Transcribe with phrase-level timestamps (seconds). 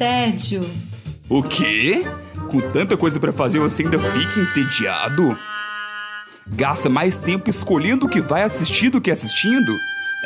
[0.00, 0.62] tédio.
[1.28, 2.06] O quê?
[2.48, 5.38] Com tanta coisa pra fazer você ainda fica entediado?
[6.46, 9.76] Gasta mais tempo escolhendo o que vai assistir do que assistindo?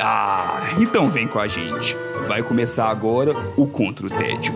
[0.01, 1.97] Ah, então vem com a gente.
[2.29, 4.55] Vai começar agora o Contra o Tédio.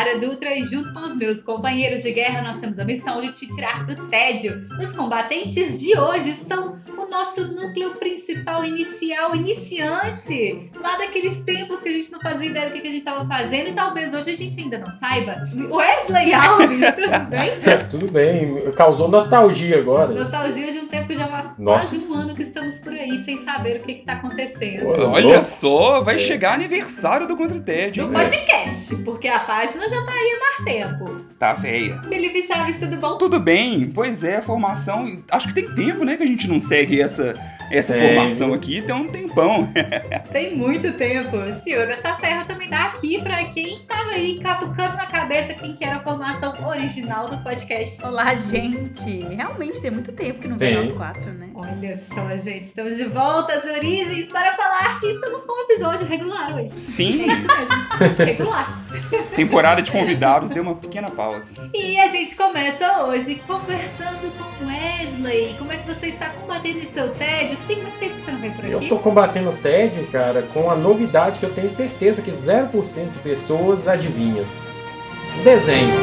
[0.00, 3.32] Sara Dutra e junto com os meus companheiros de guerra nós temos a missão de
[3.32, 4.66] te tirar do tédio.
[4.80, 11.90] Os combatentes de hoje são o nosso núcleo principal inicial, iniciante, lá daqueles tempos que
[11.90, 14.36] a gente não fazia ideia do que a gente estava fazendo e talvez hoje a
[14.36, 15.46] gente ainda não saiba.
[15.70, 17.50] Wesley Alves, tudo bem?
[17.90, 20.12] Tudo bem, causou nostalgia agora.
[20.12, 21.96] Nostalgia de tempo que já faz Nossa.
[21.96, 24.82] quase um ano que estamos por aí sem saber o que está acontecendo.
[24.82, 28.06] Pô, Olha só, vai chegar aniversário do Contra Tédio.
[28.06, 31.20] Do podcast, porque a página já tá aí há mais tempo.
[31.38, 32.00] Tá véia.
[32.08, 33.16] Felipe Chaves, tudo bom?
[33.16, 35.22] Tudo bem, pois é, a formação.
[35.30, 37.34] Acho que tem tempo, né, que a gente não segue essa,
[37.70, 38.02] essa Tem.
[38.02, 39.72] formação aqui, tem um tempão.
[40.32, 41.36] Tem muito tempo.
[41.54, 45.84] Senhor, essa ferra também dá aqui pra quem tava aí catucando na cabeça quem que
[45.84, 48.02] era a formação original do podcast.
[48.04, 49.20] Olá, gente!
[49.28, 50.74] Realmente tem muito tempo que não Tem.
[50.74, 51.48] vem nós quatro, né?
[51.54, 56.06] Olha só, gente, estamos de volta às origens para falar que estamos com um episódio
[56.06, 56.64] regular hoje.
[56.64, 58.84] É Sim, isso mesmo, regular.
[59.34, 61.50] temporada de convidados deu uma pequena pausa.
[61.74, 65.54] E a gente começa hoje conversando com Wesley.
[65.58, 67.56] Como é que você está combatendo esse seu tédio?
[67.66, 68.88] Tem muito tempo que você não vem por Eu aqui.
[68.88, 73.18] tô combatendo o tédio, cara, com a novidade que eu tenho certeza que 0% de
[73.20, 74.44] pessoas adivinham.
[75.42, 75.88] Desenho.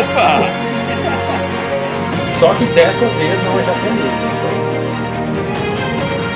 [0.00, 0.40] Opa!
[2.38, 4.12] Só que dessa vez não é japonês.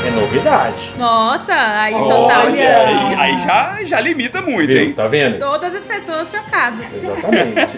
[0.02, 0.92] então É novidade.
[0.98, 2.46] Nossa, aí Olha, total.
[2.48, 4.82] aí, aí já, já limita muito, Viu?
[4.82, 4.92] hein?
[4.92, 5.38] Tá vendo?
[5.38, 6.86] Todas as pessoas chocadas.
[6.92, 7.76] Exatamente.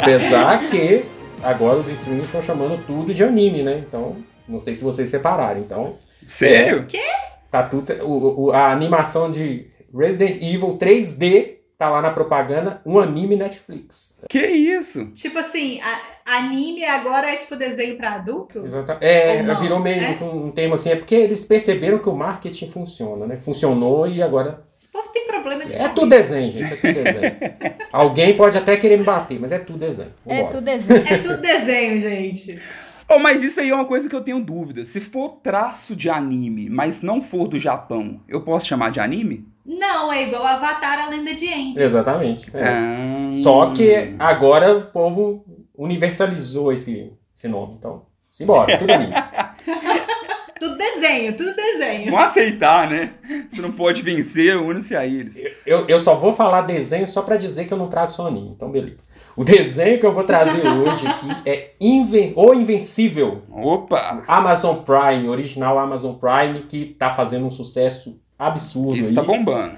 [0.00, 1.04] Apesar que
[1.42, 3.84] agora os streamers estão chamando tudo de anime, né?
[3.86, 4.16] Então,
[4.48, 5.60] não sei se vocês separaram.
[5.60, 5.96] Então,
[6.28, 6.86] Sério?
[7.50, 7.92] Tá tudo.
[8.04, 14.16] O, o- a animação de Resident Evil 3D tá lá na propaganda, um anime Netflix.
[14.30, 15.06] Que isso?
[15.12, 18.64] Tipo assim, a- anime agora é tipo desenho pra adulto?
[18.64, 20.14] Exata- É, não, virou meio é?
[20.14, 23.36] que um termo assim, é porque eles perceberam que o marketing funciona, né?
[23.36, 24.62] Funcionou e agora.
[24.82, 25.94] Esse povo tem problema de É cabeça.
[25.94, 26.72] tudo desenho, gente.
[26.72, 27.36] É tudo desenho.
[27.92, 30.12] Alguém pode até querer me bater, mas é tudo desenho.
[30.26, 30.52] É Vambora.
[30.52, 31.04] tudo desenho.
[31.06, 32.60] É tudo desenho, gente.
[33.08, 34.84] Oh, mas isso aí é uma coisa que eu tenho dúvida.
[34.84, 39.46] Se for traço de anime, mas não for do Japão, eu posso chamar de anime?
[39.64, 41.74] Não, é igual Avatar, a lenda de Aang.
[41.80, 42.50] Exatamente.
[42.52, 42.64] é.
[42.66, 43.26] Ah.
[43.40, 45.44] Só que agora o povo
[45.78, 47.76] universalizou esse, esse nome.
[47.78, 49.12] Então, simbora, tudo anime.
[50.62, 52.12] Tudo desenho, tudo desenho.
[52.12, 53.14] Vamos aceitar, né?
[53.50, 55.42] Você não pode vencer, une-se a eles.
[55.66, 58.52] Eu, eu só vou falar desenho só pra dizer que eu não trago anime.
[58.54, 59.02] Então, beleza.
[59.34, 63.42] O desenho que eu vou trazer hoje aqui é Inven O Invencível.
[63.50, 64.22] Opa!
[64.28, 69.14] Amazon Prime, original Amazon Prime, que tá fazendo um sucesso absurdo Isso aí.
[69.16, 69.74] tá bombando.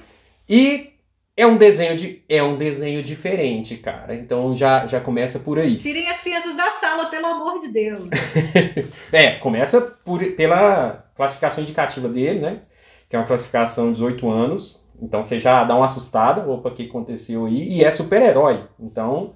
[0.46, 0.90] E
[1.36, 4.14] é um desenho de é um desenho diferente, cara.
[4.14, 5.74] Então já já começa por aí.
[5.74, 8.08] Tirem as crianças da sala, pelo amor de Deus.
[9.12, 12.62] É, começa por, pela classificação indicativa dele, né?
[13.08, 14.80] Que é uma classificação de 18 anos.
[15.00, 17.68] Então você já dá uma assustada, opa, o que aconteceu aí?
[17.68, 18.64] E é super-herói.
[18.78, 19.34] Então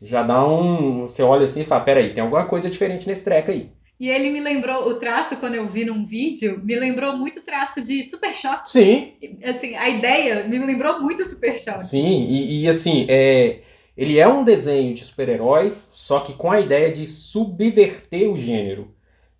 [0.00, 1.02] já dá um.
[1.02, 3.72] Você olha assim e fala: peraí, tem alguma coisa diferente nesse treco aí.
[3.98, 7.42] E ele me lembrou, o traço, quando eu vi num vídeo, me lembrou muito o
[7.42, 8.70] traço de Super Choque.
[8.70, 9.12] Sim,
[9.44, 11.84] Assim, a ideia me lembrou muito Super Choque.
[11.84, 12.26] sim.
[12.28, 13.60] E, e, assim, é,
[13.96, 18.92] ele é um desenho de super-herói, só que com a ideia de subverter o gênero.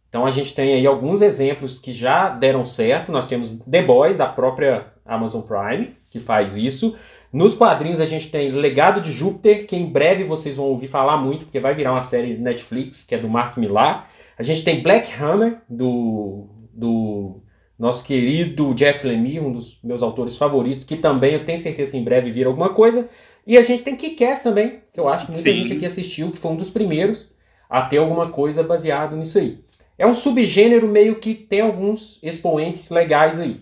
[0.08, 3.10] Então a gente tem aí alguns exemplos que já deram certo.
[3.10, 6.96] Nós temos The Boys, da própria Amazon Prime, que faz isso.
[7.32, 11.16] Nos quadrinhos a gente tem Legado de Júpiter, que em breve vocês vão ouvir falar
[11.16, 14.08] muito, porque vai virar uma série Netflix, que é do Mark Millar.
[14.38, 17.42] A gente tem Black Hammer, do, do
[17.78, 21.96] nosso querido Jeff Lemire, um dos meus autores favoritos, que também eu tenho certeza que
[21.96, 23.08] em breve vira alguma coisa.
[23.46, 25.56] E a gente tem Kick-Ass também, que eu acho que muita Sim.
[25.56, 27.32] gente aqui assistiu, que foi um dos primeiros
[27.68, 29.62] a ter alguma coisa baseado nisso aí.
[29.98, 33.60] É um subgênero meio que tem alguns expoentes legais aí.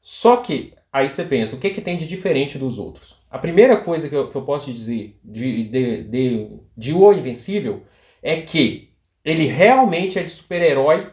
[0.00, 3.18] Só que, aí você pensa, o que, que tem de diferente dos outros?
[3.30, 7.12] A primeira coisa que eu, que eu posso te dizer de, de, de, de O
[7.12, 7.82] Invencível
[8.22, 8.93] é que
[9.24, 11.10] ele realmente é de super-herói.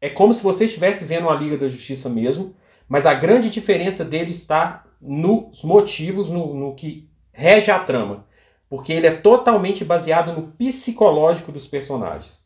[0.00, 2.54] É como se você estivesse vendo uma Liga da Justiça mesmo,
[2.88, 8.26] mas a grande diferença dele está nos motivos, no, no que rege a trama.
[8.68, 12.44] Porque ele é totalmente baseado no psicológico dos personagens.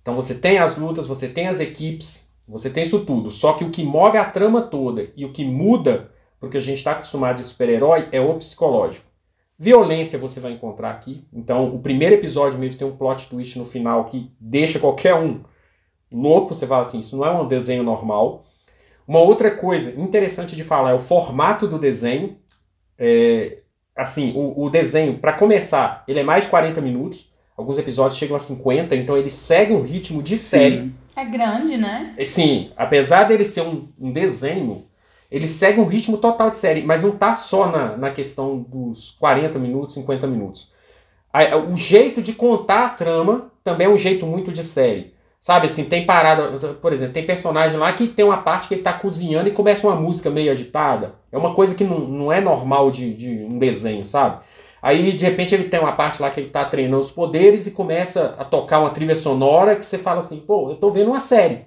[0.00, 3.30] Então você tem as lutas, você tem as equipes, você tem isso tudo.
[3.30, 6.78] Só que o que move a trama toda e o que muda, porque a gente
[6.78, 9.05] está acostumado de super-herói, é o psicológico.
[9.58, 11.24] Violência você vai encontrar aqui.
[11.32, 15.40] Então, o primeiro episódio mesmo tem um plot twist no final que deixa qualquer um
[16.12, 16.54] louco.
[16.54, 18.44] Você fala assim: isso não é um desenho normal.
[19.08, 22.36] Uma outra coisa interessante de falar é o formato do desenho.
[22.98, 23.58] É,
[23.94, 27.30] assim, o, o desenho, para começar, ele é mais de 40 minutos.
[27.56, 30.92] Alguns episódios chegam a 50, então ele segue um ritmo de série.
[31.16, 32.14] É grande, né?
[32.26, 34.84] Sim, apesar dele ser um, um desenho,
[35.36, 39.10] ele segue um ritmo total de série, mas não tá só na, na questão dos
[39.12, 40.72] 40 minutos, 50 minutos.
[41.32, 45.14] A- O jeito de contar a trama também é um jeito muito de série.
[45.40, 48.82] Sabe assim, tem parada, por exemplo, tem personagem lá que tem uma parte que ele
[48.82, 51.14] tá cozinhando e começa uma música meio agitada.
[51.30, 54.40] É uma coisa que não, não é normal de, de um desenho, sabe?
[54.82, 57.70] Aí, de repente, ele tem uma parte lá que ele tá treinando os poderes e
[57.72, 61.20] começa a tocar uma trilha sonora que você fala assim, pô, eu tô vendo uma
[61.20, 61.66] série.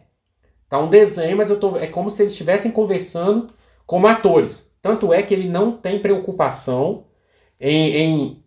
[0.70, 1.78] Tá um desenho, mas eu tô.
[1.78, 3.50] É como se eles estivessem conversando
[3.90, 4.72] como atores.
[4.84, 7.06] Tanto é que ele não tem preocupação
[7.60, 8.44] em, em,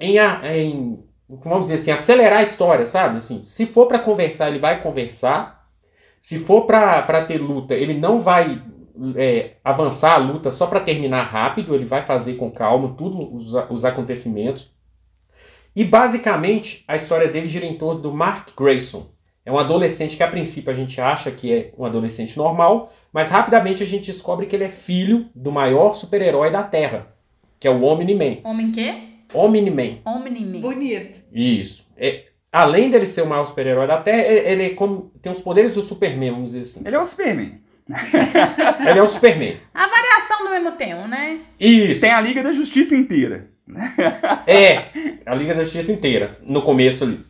[0.00, 3.16] em, em- vamos dizer assim, acelerar a história, sabe?
[3.16, 5.66] Assim, se for pra conversar, ele vai conversar.
[6.20, 8.62] Se for pra ter luta, ele não vai
[9.16, 13.54] é, avançar a luta só pra terminar rápido, ele vai fazer com calma tudo os,
[13.70, 14.70] os acontecimentos.
[15.76, 19.11] E basicamente a história dele gira em torno do Mark Grayson.
[19.44, 23.28] É um adolescente que a princípio a gente acha que é um adolescente normal, mas
[23.28, 27.08] rapidamente a gente descobre que ele é filho do maior super-herói da Terra,
[27.58, 28.38] que é o Omni-Man.
[28.44, 28.94] Homem quê?
[29.34, 29.98] Omni-Man.
[30.04, 30.60] Omni-Man.
[30.60, 31.18] Bonito.
[31.32, 31.84] Isso.
[31.96, 35.40] É, além dele ser o maior super-herói da Terra, ele, ele é como- tem os
[35.40, 36.82] poderes do Superman, vamos dizer assim.
[36.86, 37.60] Ele é o Superman.
[38.88, 39.56] Ele é um Superman.
[39.74, 41.40] A variação do mesmo tema, né?
[41.58, 42.00] Isso.
[42.00, 43.50] Tem a Liga da Justiça inteira.
[44.46, 44.84] É,
[45.26, 47.20] a Liga da Justiça inteira, no começo ali.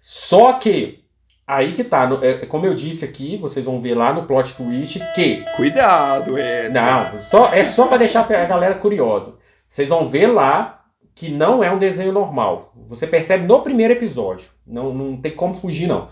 [0.00, 1.00] Só que,
[1.48, 4.54] aí que tá, no- é, como eu disse aqui, vocês vão ver lá no plot
[4.54, 5.42] twist que.
[5.56, 6.68] Cuidado, é.
[6.68, 9.36] Não, só, é só pra deixar a galera curiosa.
[9.68, 10.84] Vocês vão ver lá
[11.14, 12.72] que não é um desenho normal.
[12.88, 14.50] Você percebe no primeiro episódio.
[14.66, 16.08] Não, não tem como fugir, não.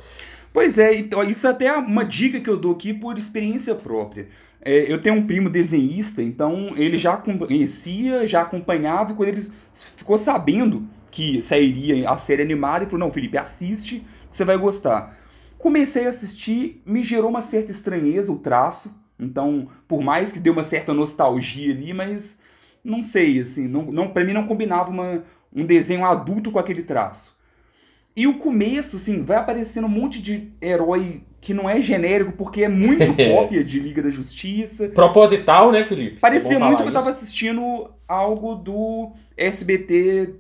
[0.53, 4.29] Pois é, então isso é até uma dica que eu dou aqui por experiência própria.
[4.63, 9.43] É, eu tenho um primo desenhista, então ele já conhecia, já acompanhava, e quando ele
[9.97, 15.17] ficou sabendo que sairia a série animada, ele falou, não, Felipe, assiste, você vai gostar.
[15.67, 20.53] Comecei a assistir, me gerou uma certa estranheza o traço, então, por mais que deu
[20.53, 22.41] uma certa nostalgia ali, mas
[22.85, 26.85] não sei, assim, não, não, pra mim não combinava uma, um desenho adulto com aquele
[26.85, 27.37] traço.
[28.15, 32.63] E o começo, assim, vai aparecendo um monte de herói que não é genérico, porque
[32.63, 33.05] é muito
[33.35, 34.89] cópia de Liga da Justiça.
[34.91, 36.21] Proposital, né, Felipe?
[36.21, 40.33] Parecia É muito que eu tava assistindo algo do SBT,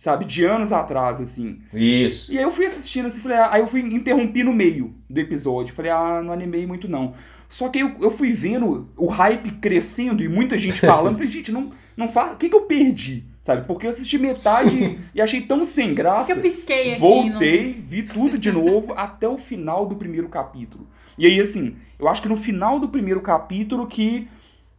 [0.00, 1.60] sabe, de anos atrás, assim.
[1.74, 2.32] Isso.
[2.32, 5.20] E aí eu fui assistindo assim, falei, ah, aí eu fui interrompi no meio do
[5.20, 5.74] episódio.
[5.74, 7.12] Falei, ah, não animei muito não.
[7.50, 11.16] Só que aí eu, eu fui vendo o hype crescendo e muita gente falando.
[11.16, 12.32] falei, gente, não, não faz.
[12.32, 13.24] O que, que eu perdi?
[13.44, 13.66] Sabe?
[13.66, 16.24] Porque eu assisti metade e achei tão sem O graça.
[16.24, 17.00] que eu pisquei aqui?
[17.00, 20.88] Voltei, vi tudo de novo até o final do primeiro capítulo.
[21.18, 24.26] E aí, assim, eu acho que no final do primeiro capítulo que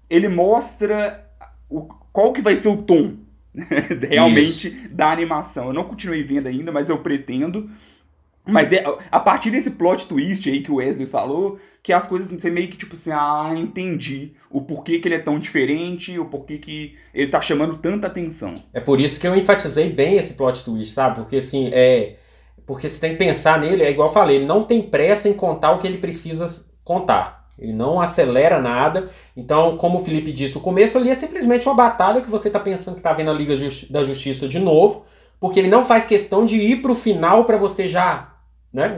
[0.09, 1.29] ele mostra
[1.69, 1.81] o,
[2.11, 3.17] qual que vai ser o tom
[4.09, 5.67] realmente da animação.
[5.67, 7.69] Eu não continuei vendo ainda, mas eu pretendo.
[8.45, 12.31] Mas é a partir desse plot twist aí que o Wesley falou, que as coisas
[12.31, 16.25] você meio que tipo assim, ah, entendi o porquê que ele é tão diferente, o
[16.25, 18.55] porquê que ele tá chamando tanta atenção.
[18.73, 21.17] É por isso que eu enfatizei bem esse plot twist, sabe?
[21.17, 22.17] Porque assim, é.
[22.65, 25.33] Porque você tem que pensar nele, é igual eu falei, ele não tem pressa em
[25.33, 27.40] contar o que ele precisa contar.
[27.61, 29.11] Ele não acelera nada.
[29.37, 32.59] Então, como o Felipe disse, o começo ali é simplesmente uma batalha que você tá
[32.59, 35.05] pensando que tá vendo a Liga Justi- da Justiça de novo,
[35.39, 38.35] porque ele não faz questão de ir pro final pra você já,
[38.73, 38.97] né,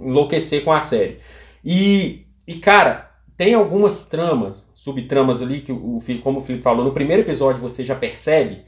[0.00, 1.20] enlouquecer com a série.
[1.64, 6.84] E, e cara, tem algumas tramas, subtramas ali que o, o como o Felipe falou,
[6.84, 8.64] no primeiro episódio você já percebe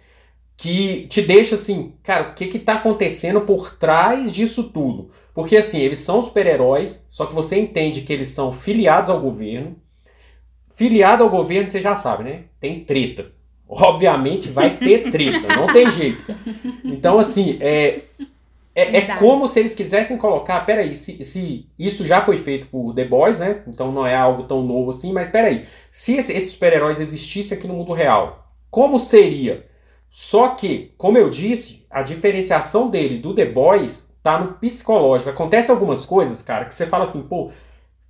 [0.56, 5.10] que te deixa assim, cara, o que que tá acontecendo por trás disso tudo?
[5.34, 9.76] Porque assim, eles são super-heróis, só que você entende que eles são filiados ao governo.
[10.74, 12.44] Filiado ao governo, você já sabe, né?
[12.60, 13.32] Tem treta.
[13.68, 16.22] Obviamente vai ter treta, não tem jeito.
[16.84, 18.02] Então, assim, é,
[18.74, 22.94] é, é como se eles quisessem colocar, peraí, se, se isso já foi feito por
[22.94, 23.62] The Boys, né?
[23.68, 27.68] Então não é algo tão novo assim, mas peraí, se esse- esses super-heróis existissem aqui
[27.68, 29.66] no mundo real, como seria?
[30.10, 35.30] Só que, como eu disse, a diferenciação dele do The Boys tá no psicológico.
[35.30, 37.50] Acontece algumas coisas, cara, que você fala assim, pô,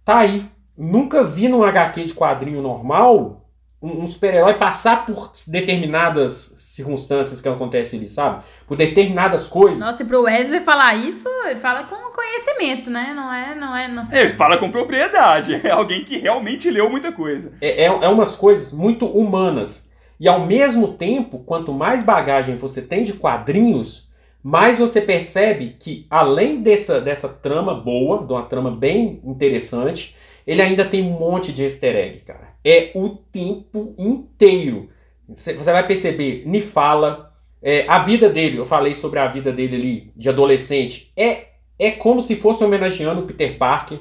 [0.05, 0.49] tá aí.
[0.77, 3.41] Nunca vi num HQ de quadrinho normal
[3.83, 8.43] um, um super-herói passar por determinadas circunstâncias que acontecem ali, sabe?
[8.67, 9.79] Por determinadas coisas.
[9.79, 13.13] Nossa, e pro Wesley falar isso, ele fala com conhecimento, né?
[13.15, 13.89] Não é, não é.
[13.89, 14.09] Não...
[14.11, 15.61] É, fala com propriedade.
[15.67, 17.53] É alguém que realmente leu muita coisa.
[17.61, 19.89] É, é, é umas coisas muito humanas.
[20.19, 24.10] E ao mesmo tempo, quanto mais bagagem você tem de quadrinhos,
[24.43, 30.17] mais você percebe que, além dessa, dessa trama boa, de uma trama bem interessante,
[30.47, 32.55] ele ainda tem um monte de easter egg, cara.
[32.65, 34.89] É o tempo inteiro.
[35.29, 37.33] Você vai perceber, Nifala,
[37.63, 41.91] é, a vida dele, eu falei sobre a vida dele ali, de adolescente, é, é
[41.91, 43.99] como se fosse homenageando o Peter Parker.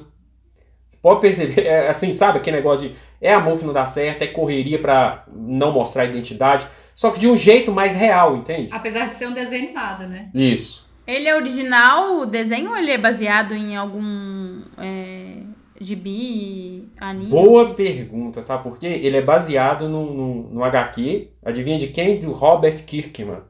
[0.88, 4.22] Você pode perceber, é, assim, sabe aquele negócio de é amor que não dá certo,
[4.22, 6.66] é correria pra não mostrar a identidade,
[7.00, 8.68] só que de um jeito mais real, entende?
[8.74, 10.30] Apesar de ser um desenho animado, né?
[10.34, 10.86] Isso.
[11.08, 15.38] Ele é original, o desenho, ou ele é baseado em algum é,
[15.80, 17.30] gibi, anime?
[17.30, 18.88] Boa pergunta, sabe por quê?
[18.88, 22.20] Ele é baseado no, no, no HQ, adivinha de quem?
[22.20, 23.44] Do Robert Kirkman.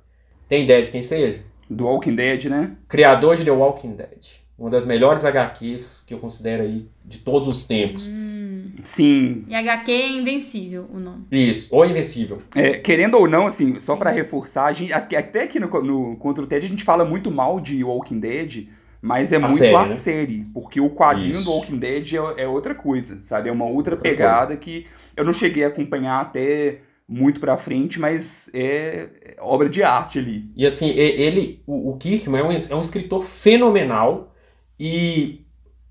[0.47, 1.43] Tem ideia de quem seja?
[1.67, 2.77] Do Walking Dead, né?
[2.87, 4.27] Criador de The Walking Dead.
[4.59, 8.07] Uma das melhores HQs que eu considero aí de todos os tempos.
[8.07, 8.71] Hum.
[8.83, 9.45] Sim.
[9.47, 11.25] E HQ é Invencível, o nome.
[11.31, 12.41] Isso, O Invencível.
[12.53, 16.43] É, querendo ou não, assim, só pra reforçar, a gente, até aqui no, no Contra
[16.43, 18.67] o Ted a gente fala muito mal de Walking Dead,
[19.01, 19.87] mas é muito série, a né?
[19.87, 21.45] série, porque o quadrinho Isso.
[21.45, 23.49] do Walking Dead é, é outra coisa, sabe?
[23.49, 24.85] É uma outra, Outra pegada que
[25.15, 30.19] eu não cheguei a acompanhar até muito pra frente, mas é, é obra de arte
[30.19, 30.51] ali.
[30.55, 34.35] E assim, ele, o, o Kirkman é um, é um escritor fenomenal
[34.79, 35.41] e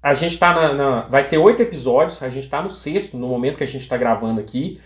[0.02, 3.28] a gente tá na, na- Vai ser oito episódios, a gente tá no sexto, no
[3.28, 4.80] momento que a gente tá gravando aqui.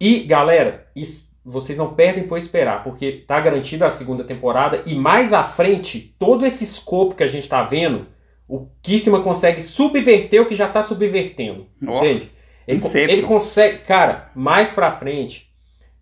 [0.00, 4.94] E, galera, es- vocês não perdem por esperar, porque tá garantida a segunda temporada e
[4.94, 8.06] mais à frente, todo esse escopo que a gente tá vendo,
[8.48, 11.66] o Kirkman consegue subverter o que já tá subvertendo.
[11.86, 12.30] Ó, Entende?
[12.66, 12.80] Ele,
[13.12, 15.50] ele consegue, cara, mais pra frente,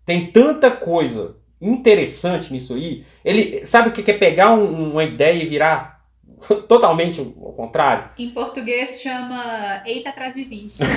[0.05, 3.03] tem tanta coisa interessante nisso aí.
[3.23, 5.92] Ele sabe o que que é pegar um- uma ideia e virar
[6.67, 8.09] totalmente ao contrário?
[8.17, 10.83] Em português chama Eita atrás de bicho.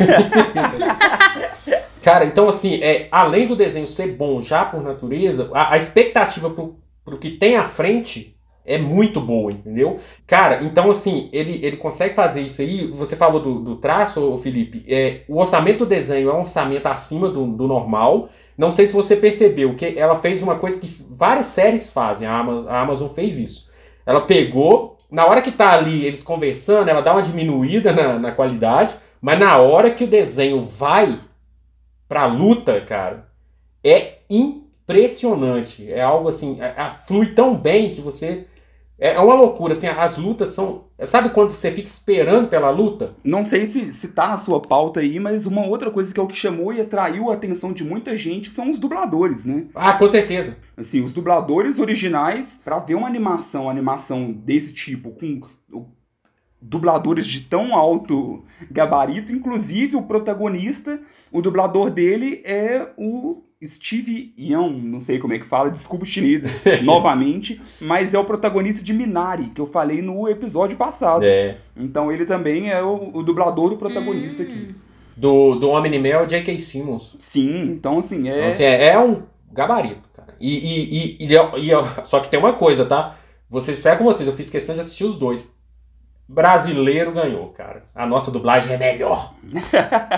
[2.03, 6.49] Cara, então assim, é, além do desenho ser bom já por natureza, a, a expectativa
[6.49, 8.37] pro, pro que tem à frente
[8.67, 10.00] é muito boa, entendeu?
[10.26, 12.88] Cara, então assim, ele, ele consegue fazer isso aí.
[12.88, 14.85] Você falou do, do traço, Felipe.
[14.88, 18.29] É, o orçamento do desenho é um orçamento acima do, do normal.
[18.59, 22.26] Não sei se você percebeu que ela fez uma coisa que várias séries fazem.
[22.26, 23.71] A Amazon, a Amazon fez isso.
[24.05, 28.32] Ela pegou, na hora que tá ali eles conversando, ela dá uma diminuída na, na
[28.32, 31.20] qualidade, mas na hora que o desenho vai
[32.08, 33.28] pra luta, cara,
[33.84, 35.90] é impressionante.
[35.92, 38.46] É algo assim, a, a- flui tão bem que você.
[38.99, 40.87] É, é uma loucura, assim, as lutas são.
[41.05, 43.15] Sabe quando você fica esperando pela luta?
[43.23, 46.23] Não sei se, se tá na sua pauta aí, mas uma outra coisa que é
[46.23, 49.67] o que chamou e atraiu a atenção de muita gente são os dubladores, né?
[49.75, 50.57] Ah, com certeza.
[50.76, 55.41] Assim, os dubladores originais, pra ver uma animação, uma animação desse tipo, com
[56.61, 61.00] dubladores de tão alto gabarito, inclusive o protagonista,
[61.31, 66.10] o dublador dele é o Steve Young, não sei como é que fala, desculpa os
[66.10, 71.25] chineses novamente, mas é o protagonista de Minari, que eu falei no episódio passado.
[71.25, 71.56] É.
[71.76, 74.75] Então ele também é o, o dublador do protagonista aqui.
[75.16, 76.58] Do, do Homem-Animal é o J.K.
[76.58, 77.16] Simmons.
[77.18, 78.36] Sim, então assim, é.
[78.38, 80.34] Então, assim, é, é um gabarito, cara.
[80.38, 83.16] E, e, e, e, e- e- só que tem uma coisa, tá?
[83.48, 85.50] Vocês, sério com vocês, eu fiz questão de assistir os dois.
[86.28, 87.85] Brasileiro ganhou, cara.
[87.95, 89.35] A nossa dublagem é melhor.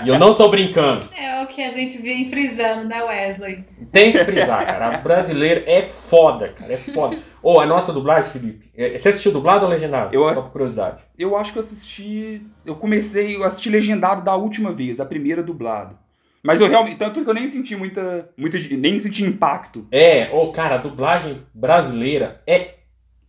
[0.03, 1.05] e eu não tô brincando.
[1.15, 3.63] É o que a gente vem frisando, né, Wesley?
[3.91, 4.95] Tem que frisar, cara.
[4.95, 6.73] A brasileira é foda, cara.
[6.73, 7.19] É foda.
[7.43, 8.71] Ou a nossa dublagem, Felipe.
[8.75, 10.13] é- Você assistiu dublado ou legendado?
[10.15, 11.03] Eu Só por curiosidade.
[11.17, 12.41] Eu acho que eu assisti.
[12.65, 15.95] Eu comecei, eu assisti legendado da última vez, a primeira dublado.
[16.41, 16.97] Mas eu realmente.
[16.97, 18.29] Tanto que eu nem senti muita.
[18.35, 19.87] muita nem senti impacto.
[19.91, 22.75] É, ô, cara, a dublagem brasileira é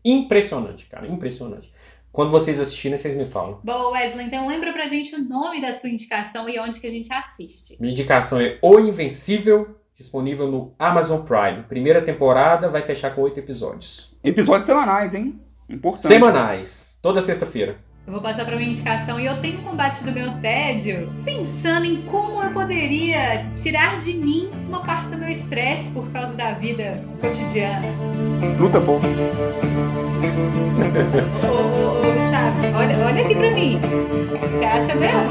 [0.04, 1.06] impressionante, cara.
[1.06, 1.70] Impressionante.
[2.12, 3.60] Quando vocês assistirem, vocês me falam.
[3.62, 6.90] Boa, Wesley, então lembra pra gente o nome da sua indicação e onde que a
[6.90, 7.76] gente assiste.
[7.80, 11.62] Minha indicação é O Invencível, disponível no Amazon Prime.
[11.68, 14.12] Primeira temporada vai fechar com oito episódios.
[14.24, 15.40] Episódios semanais, hein?
[15.68, 16.08] Importante.
[16.08, 17.78] Semanais, toda sexta-feira.
[18.07, 22.42] Eu vou passar pra minha indicação e eu tenho combatido meu tédio pensando em como
[22.42, 27.87] eu poderia tirar de mim uma parte do meu estresse por causa da vida cotidiana.
[28.59, 29.07] Luta boxe.
[31.45, 33.80] Ô, ô, ô, Chaves, olha, olha aqui pra mim.
[34.40, 35.30] Você acha mesmo?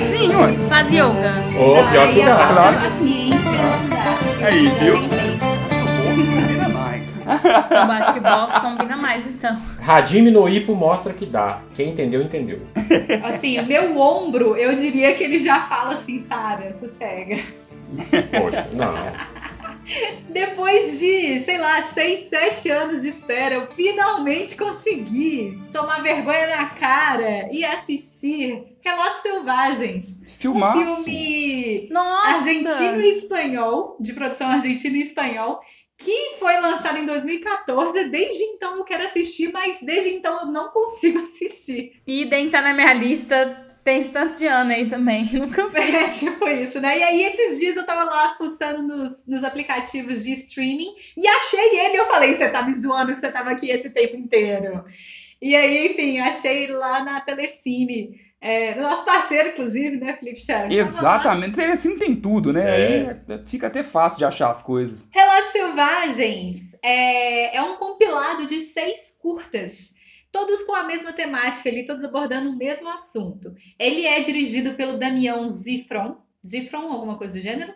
[0.00, 0.68] Sim, ué.
[0.68, 1.34] Faz yoga.
[1.56, 2.70] Ô, Não, pior aí que a parte dá.
[2.72, 4.46] da paciência não dá.
[4.46, 4.96] Aí, viu?
[4.96, 5.38] Entendi.
[5.38, 7.02] Boxe combina mais.
[7.70, 9.58] Eu acho que box combina mais, então.
[9.80, 11.62] Hajime no Ippo mostra que dá.
[11.74, 12.60] Quem entendeu, entendeu.
[13.24, 17.36] Assim, o meu ombro, eu diria que ele já fala assim, Sara, sossega.
[18.38, 18.92] Poxa, não.
[20.28, 26.66] Depois de, sei lá, 6, 7 anos de espera, eu finalmente consegui tomar vergonha na
[26.66, 30.22] cara e assistir Relatos Selvagens.
[30.38, 30.78] Filmaço.
[30.78, 32.28] Um filme Nossa!
[32.28, 35.60] argentino e espanhol, de produção argentina e espanhol,
[35.98, 38.04] que foi lançado em 2014.
[38.04, 42.00] Desde então eu quero assistir, mas desde então eu não consigo assistir.
[42.06, 43.66] Idem tá na minha lista.
[43.82, 45.24] Tem esse tanto de ano aí também.
[45.34, 45.80] Nunca vi.
[45.80, 46.98] É tipo isso, né?
[46.98, 51.80] E aí esses dias eu tava lá fuçando nos, nos aplicativos de streaming e achei
[51.80, 51.96] ele.
[51.96, 54.84] Eu falei, você tá me zoando que você tava aqui esse tempo inteiro.
[55.40, 58.27] E aí, enfim, achei lá na Telecine.
[58.40, 60.76] É, nosso parceiro, inclusive, né, Felipe Chaves?
[60.76, 61.60] Exatamente.
[61.60, 62.62] Assim tem tudo, né?
[62.62, 63.22] É.
[63.28, 65.08] Aí fica até fácil de achar as coisas.
[65.12, 69.94] Relatos Selvagens é, é um compilado de seis curtas,
[70.30, 73.52] todos com a mesma temática ali, todos abordando o mesmo assunto.
[73.78, 77.74] Ele é dirigido pelo Damião Zifron, Zifron, alguma coisa do gênero.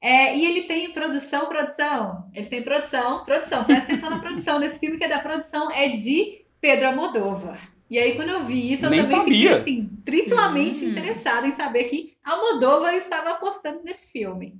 [0.00, 2.30] É, e ele tem produção, produção.
[2.34, 3.64] Ele tem produção, produção.
[3.64, 7.73] Presta atenção na produção desse filme, que é da produção, é de Pedro Almodóvar.
[7.90, 9.34] E aí, quando eu vi isso, eu Nem também sabia.
[9.36, 10.88] fiquei assim, triplamente Hum.
[10.90, 14.54] interessada em saber que Almodóvar estava apostando nesse filme.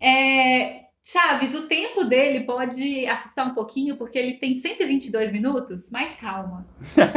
[0.00, 6.16] É, Chaves, o tempo dele pode assustar um pouquinho, porque ele tem 122 minutos, mas
[6.16, 6.66] calma.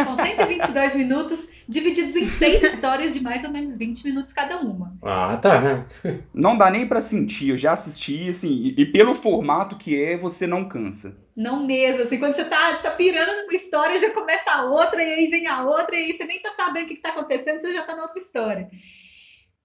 [0.01, 4.97] São 122 minutos divididos em seis histórias de mais ou menos 20 minutos cada uma.
[5.03, 5.85] Ah, tá.
[6.33, 10.17] Não dá nem pra sentir, eu já assisti, assim, e, e pelo formato que é,
[10.17, 11.17] você não cansa.
[11.35, 15.13] Não mesmo, assim, quando você tá, tá pirando numa história, já começa a outra, e
[15.15, 17.59] aí vem a outra, e aí você nem tá sabendo o que, que tá acontecendo,
[17.59, 18.69] você já tá na outra história.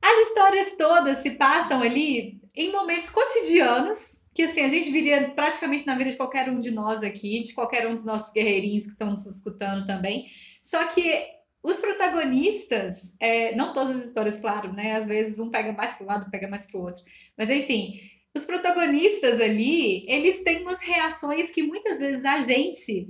[0.02, 5.86] As histórias todas se passam ali em momentos cotidianos, que assim, a gente viria praticamente
[5.86, 8.92] na vida de qualquer um de nós aqui, de qualquer um dos nossos guerreirinhos que
[8.92, 10.26] estão nos escutando também.
[10.62, 14.92] Só que os protagonistas, é, não todas as histórias, claro, né?
[14.92, 17.02] Às vezes um pega mais para um lado, pega mais para o outro.
[17.36, 18.00] Mas enfim,
[18.34, 23.08] os protagonistas ali, eles têm umas reações que muitas vezes a gente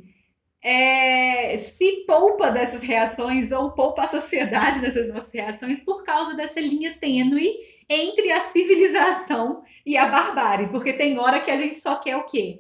[0.63, 6.61] é, se poupa dessas reações ou poupa a sociedade dessas nossas reações por causa dessa
[6.61, 7.51] linha tênue
[7.89, 10.69] entre a civilização e a barbárie.
[10.69, 12.59] Porque tem hora que a gente só quer o quê?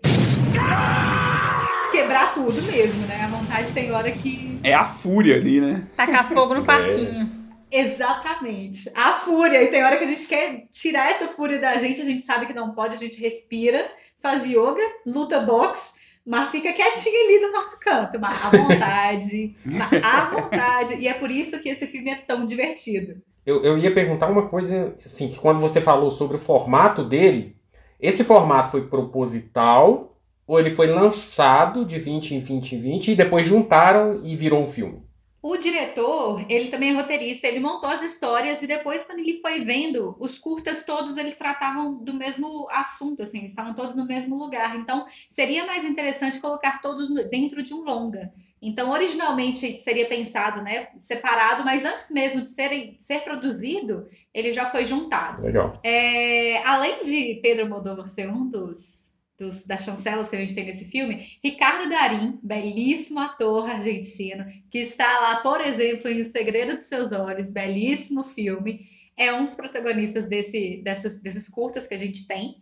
[1.90, 3.22] Quebrar tudo mesmo, né?
[3.24, 5.86] A vontade tem hora que É a fúria ali, né?
[5.96, 7.46] Tacar fogo no parquinho.
[7.70, 8.88] Exatamente.
[8.94, 9.62] A fúria.
[9.62, 12.46] E tem hora que a gente quer tirar essa fúria da gente, a gente sabe
[12.46, 13.90] que não pode, a gente respira,
[14.20, 15.95] faz yoga, luta boxe,
[16.26, 18.18] mas fica quietinho ali no nosso canto.
[18.18, 19.54] Mas à vontade.
[20.02, 20.96] à vontade.
[20.96, 23.22] E é por isso que esse filme é tão divertido.
[23.46, 27.56] Eu, eu ia perguntar uma coisa, assim, que quando você falou sobre o formato dele,
[28.00, 33.14] esse formato foi proposital ou ele foi lançado de 20 em 20 em 20 e
[33.14, 35.05] depois juntaram e virou um filme?
[35.48, 39.60] O diretor, ele também é roteirista, ele montou as histórias e depois, quando ele foi
[39.60, 44.74] vendo, os curtas todos eles tratavam do mesmo assunto, assim, estavam todos no mesmo lugar.
[44.74, 48.32] Então, seria mais interessante colocar todos dentro de um longa.
[48.60, 54.66] Então, originalmente seria pensado, né, separado, mas antes mesmo de serem, ser produzido, ele já
[54.68, 55.42] foi juntado.
[55.42, 55.78] Legal.
[55.84, 60.64] É, além de Pedro Moldova ser um dos, dos- das chancelas que a gente tem
[60.64, 66.74] nesse filme, Ricardo Darim, belíssimo ator argentino, que está lá, por exemplo, em O Segredo
[66.74, 71.98] dos Seus Olhos, belíssimo filme, é um dos protagonistas desse, dessas, desses curtas que a
[71.98, 72.56] gente tem.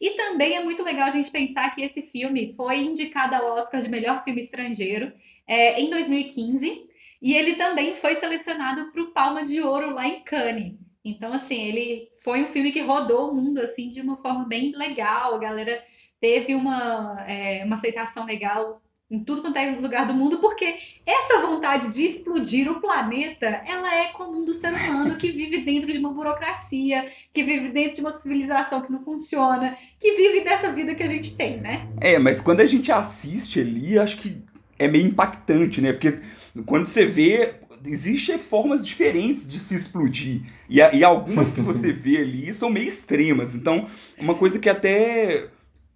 [0.00, 3.80] E também é muito legal a gente pensar que esse filme foi indicado ao Oscar
[3.80, 5.12] de melhor filme estrangeiro
[5.46, 6.88] é, em 2015.
[7.22, 10.72] E ele também foi selecionado para o Palma de Ouro lá em Cannes.
[11.04, 14.72] Então, assim, ele foi um filme que rodou o mundo, assim, de uma forma bem
[14.74, 15.34] legal.
[15.34, 15.82] A galera
[16.20, 18.80] teve uma, é, uma aceitação legal
[19.10, 23.92] em tudo quanto é lugar do mundo, porque essa vontade de explodir o planeta, ela
[23.92, 28.00] é comum do ser humano que vive dentro de uma burocracia, que vive dentro de
[28.02, 31.88] uma civilização que não funciona, que vive dessa vida que a gente tem, né?
[32.00, 34.40] É, mas quando a gente assiste ali, acho que
[34.78, 35.92] é meio impactante, né?
[35.92, 36.20] Porque
[36.64, 37.54] quando você vê,
[37.84, 40.42] existem formas diferentes de se explodir.
[40.68, 43.54] E, e algumas que você vê ali são meio extremas.
[43.54, 45.48] Então, uma coisa que até.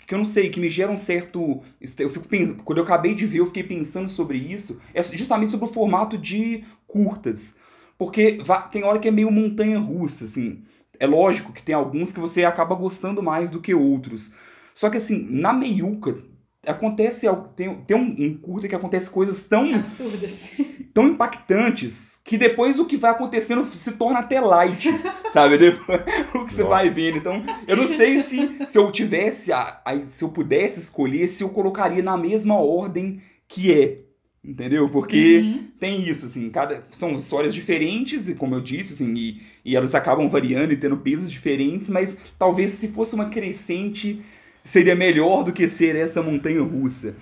[0.06, 1.62] Que eu não sei, que me gera um certo.
[1.98, 4.80] Eu fico pens- Quando eu acabei de ver, eu fiquei pensando sobre isso.
[4.92, 7.56] É justamente sobre o formato de curtas.
[7.98, 8.38] Porque
[8.72, 10.62] tem hora que é meio montanha russa, assim.
[10.98, 14.32] É lógico que tem alguns que você acaba gostando mais do que outros.
[14.74, 16.16] Só que assim, na meiuca,
[16.66, 17.26] acontece.
[17.56, 20.50] Tem, tem um, um curta que acontece coisas tão, Absurdas.
[20.92, 24.88] tão impactantes que depois o que vai acontecendo se torna até light,
[25.32, 25.58] sabe?
[25.58, 26.00] Depois,
[26.34, 26.64] o que você Nossa.
[26.64, 27.18] vai vendo.
[27.18, 31.42] Então, eu não sei se, se eu tivesse, a, a- se eu pudesse escolher, se
[31.44, 34.00] eu colocaria na mesma ordem que é.
[34.42, 34.90] Entendeu?
[34.90, 35.64] Porque Uhum.
[35.80, 39.94] tem isso, assim, cada, são histórias diferentes, e como eu disse, assim, e, e elas
[39.94, 44.20] acabam variando e tendo pesos diferentes, mas talvez se fosse uma crescente,
[44.64, 47.14] seria melhor do que ser essa montanha russa.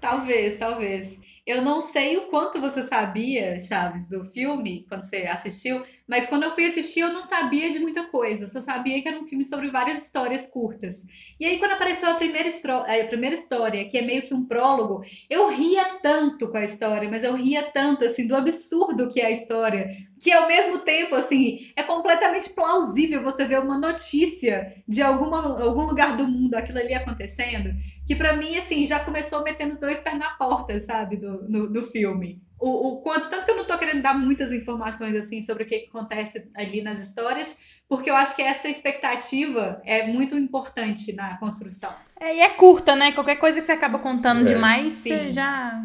[0.00, 1.20] Talvez, talvez.
[1.46, 6.44] Eu não sei o quanto você sabia, Chaves, do filme, quando você assistiu, mas quando
[6.44, 8.44] eu fui assistir eu não sabia de muita coisa.
[8.44, 11.06] Eu só sabia que era um filme sobre várias histórias curtas.
[11.38, 15.02] E aí, quando apareceu a primeira, a primeira história, que é meio que um prólogo,
[15.28, 19.26] eu ria tanto com a história, mas eu ria tanto, assim, do absurdo que é
[19.26, 19.90] a história,
[20.20, 25.82] que ao mesmo tempo, assim, é completamente plausível você ver uma notícia de alguma, algum
[25.82, 27.70] lugar do mundo, aquilo ali acontecendo,
[28.06, 31.82] que para mim, assim, já começou metendo dois pés na porta, sabe, do, no, do
[31.82, 32.40] filme.
[32.58, 35.66] O, o quanto, tanto que eu não tô querendo dar muitas informações, assim, sobre o
[35.66, 41.14] que, que acontece ali nas histórias, porque eu acho que essa expectativa é muito importante
[41.14, 41.90] na construção.
[42.18, 43.12] É, e é curta, né?
[43.12, 44.44] Qualquer coisa que você acaba contando É.
[44.44, 45.10] demais, Sim.
[45.10, 45.84] você já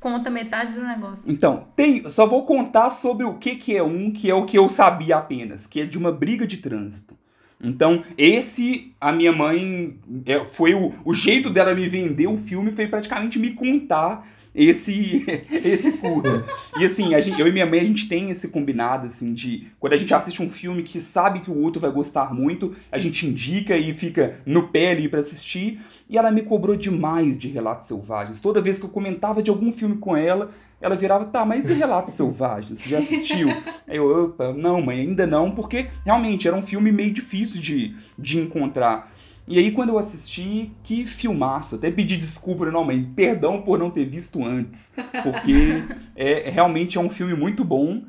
[0.00, 1.30] conta metade do negócio.
[1.30, 4.58] Então, tem, só vou contar sobre o que, que é um, que é o que
[4.58, 7.16] eu sabia apenas, que é de uma briga de trânsito.
[7.60, 12.70] Então, esse, a minha mãe, é, foi o, o jeito dela me vender o filme,
[12.70, 14.24] foi praticamente me contar
[14.58, 16.44] esse, esse curta.
[16.78, 19.92] E assim, gente- eu e minha mãe, a gente tem esse combinado, assim, de quando
[19.92, 23.26] a gente assiste um filme que sabe que o outro vai gostar muito, a gente
[23.26, 25.80] indica e fica no pé ali pra assistir.
[26.10, 28.40] E ela me cobrou demais de Relatos Selvagens.
[28.40, 31.74] Toda vez que eu comentava de algum filme com ela, ela virava, tá, mas e
[31.74, 32.78] Relatos Selvagens?
[32.80, 33.48] Você já assistiu?
[33.86, 37.94] Aí eu, opa, não, mãe, ainda não, porque realmente era um filme meio difícil de,
[38.18, 39.12] de encontrar.
[39.48, 41.76] E aí, quando eu assisti, que filmaço.
[41.76, 44.92] Até pedi desculpa, não, mãe, perdão por não ter visto antes.
[45.22, 45.82] Porque
[46.14, 48.02] é, realmente é um filme muito bom.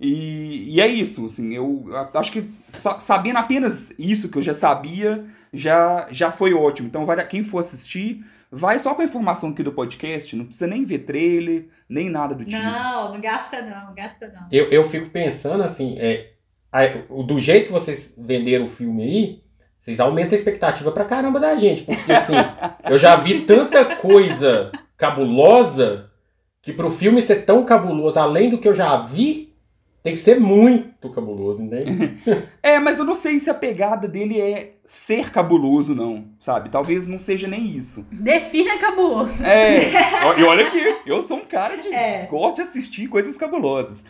[0.00, 4.52] E, e é isso, assim, eu acho que sa- sabendo apenas isso que eu já
[4.52, 6.88] sabia, já, já foi ótimo.
[6.88, 10.44] Então, vale a- quem for assistir, vai só com a informação aqui do podcast, não
[10.46, 12.60] precisa nem ver trailer, nem nada do tipo.
[12.60, 14.48] Não, não gasta não, gasta não.
[14.50, 16.32] Eu, eu fico pensando assim, é,
[17.26, 19.43] do jeito que vocês venderam o filme aí,
[19.84, 21.82] vocês aumentam a expectativa pra caramba da gente.
[21.82, 22.32] Porque assim,
[22.88, 26.10] eu já vi tanta coisa cabulosa
[26.62, 29.52] que pro filme ser tão cabuloso, além do que eu já vi,
[30.02, 32.16] tem que ser muito cabuloso, entende?
[32.62, 36.70] É, mas eu não sei se a pegada dele é ser cabuloso, não, sabe?
[36.70, 38.06] Talvez não seja nem isso.
[38.10, 39.44] Defina cabuloso.
[39.44, 39.90] É,
[40.40, 41.88] e olha que eu sou um cara de.
[41.88, 42.24] É.
[42.24, 44.02] Gosto de assistir coisas cabulosas.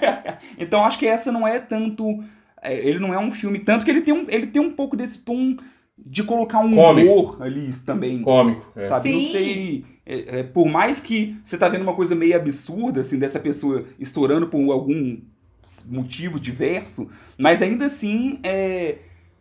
[0.58, 2.22] então acho que essa não é tanto.
[2.64, 3.58] É, ele não é um filme.
[3.60, 5.56] Tanto que ele tem um, ele tem um pouco desse tom
[5.96, 7.08] de colocar um Cômico.
[7.08, 8.20] humor ali também.
[8.22, 8.66] Cômico.
[8.74, 8.86] é.
[8.86, 9.12] Sabe?
[9.12, 9.32] Não Sim.
[9.32, 9.84] sei.
[10.04, 13.84] é, é, por mais que você tá vendo uma coisa meio absurda, assim, dessa pessoa
[13.98, 15.18] estourando por algum
[15.86, 18.98] motivo diverso, mas ainda assim é,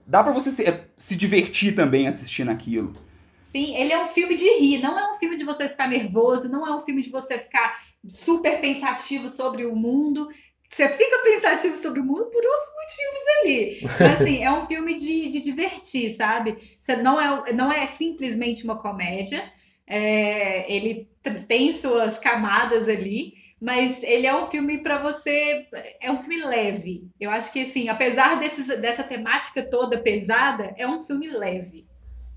[0.07, 2.93] dá pra você se, é, se divertir também assistindo aquilo.
[3.41, 6.51] Sim, ele é um filme de rir, não é um filme de você ficar nervoso,
[6.51, 10.27] não é um filme de você ficar super pensativo sobre o mundo.
[10.73, 13.79] Você fica pensativo sobre o mundo por outros motivos ali.
[13.99, 16.57] Mas, assim, é um filme de, de divertir, sabe?
[16.79, 19.43] Você não, é, não é simplesmente uma comédia.
[19.85, 21.07] É, ele
[21.47, 25.67] tem suas camadas ali, mas ele é um filme pra você.
[26.01, 27.07] É um filme leve.
[27.19, 31.85] Eu acho que, assim, apesar desses, dessa temática toda pesada, é um filme leve.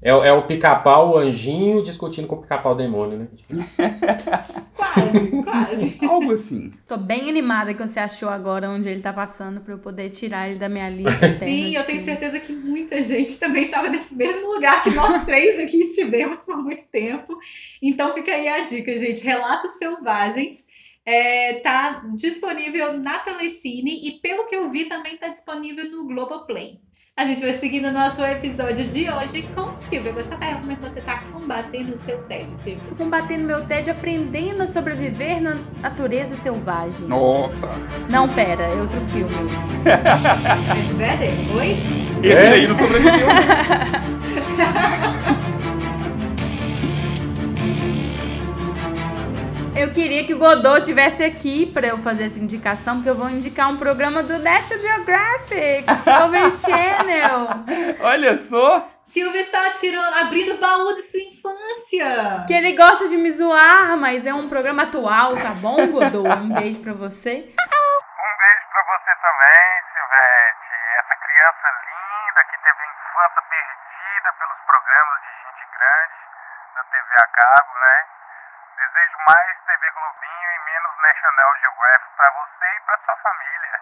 [0.02, 3.28] É, é o pica-pau, o anjinho discutindo com o pica-pau demônio, né?
[4.76, 5.98] Quase, quase.
[6.06, 6.72] Algo assim.
[6.86, 10.48] Tô bem animada que você achou agora onde ele tá passando pra eu poder tirar
[10.48, 11.32] ele da minha lista.
[11.34, 15.58] Sim, eu tenho certeza que muita gente também estava nesse mesmo lugar que nós três
[15.58, 17.36] aqui estivemos por muito tempo.
[17.82, 19.22] Então fica aí a dica, gente.
[19.22, 20.66] Relatos Selvagens.
[21.04, 26.80] É, tá disponível na Telecine e pelo que eu vi também tá disponível no Globoplay.
[27.18, 30.58] A gente vai seguindo o nosso episódio de hoje com Silvia Gostaferro.
[30.60, 32.82] Como é que você tá combatendo o seu tédio, Silvia?
[32.90, 37.10] Tô combatendo meu TED aprendendo a sobreviver na natureza selvagem.
[37.10, 37.70] Opa!
[38.10, 39.66] Não, pera, é outro filme esse.
[40.78, 41.32] Ed Vedder?
[41.56, 41.76] Oi?
[42.22, 42.50] Esse É?
[42.50, 43.26] daí não sobreviveu.
[49.86, 53.30] Eu queria que o Godot tivesse aqui pra eu fazer essa indicação, porque eu vou
[53.30, 57.46] indicar um programa do National Geographic, Discovery Channel.
[58.00, 58.90] Olha só!
[59.04, 62.44] Silvia está tirando, abrindo o baú de sua infância.
[62.48, 66.34] Que ele gosta de me zoar, mas é um programa atual, tá bom, Godot?
[66.34, 67.46] Um beijo pra você.
[67.46, 70.74] Um beijo pra você também, Silvete.
[70.98, 76.18] Essa criança linda que teve a infância perdida pelos programas de gente grande
[76.74, 78.16] da TV a cabo, né?
[78.76, 83.74] Desejo mais TV Globinho e menos National Geographic pra você e pra sua família.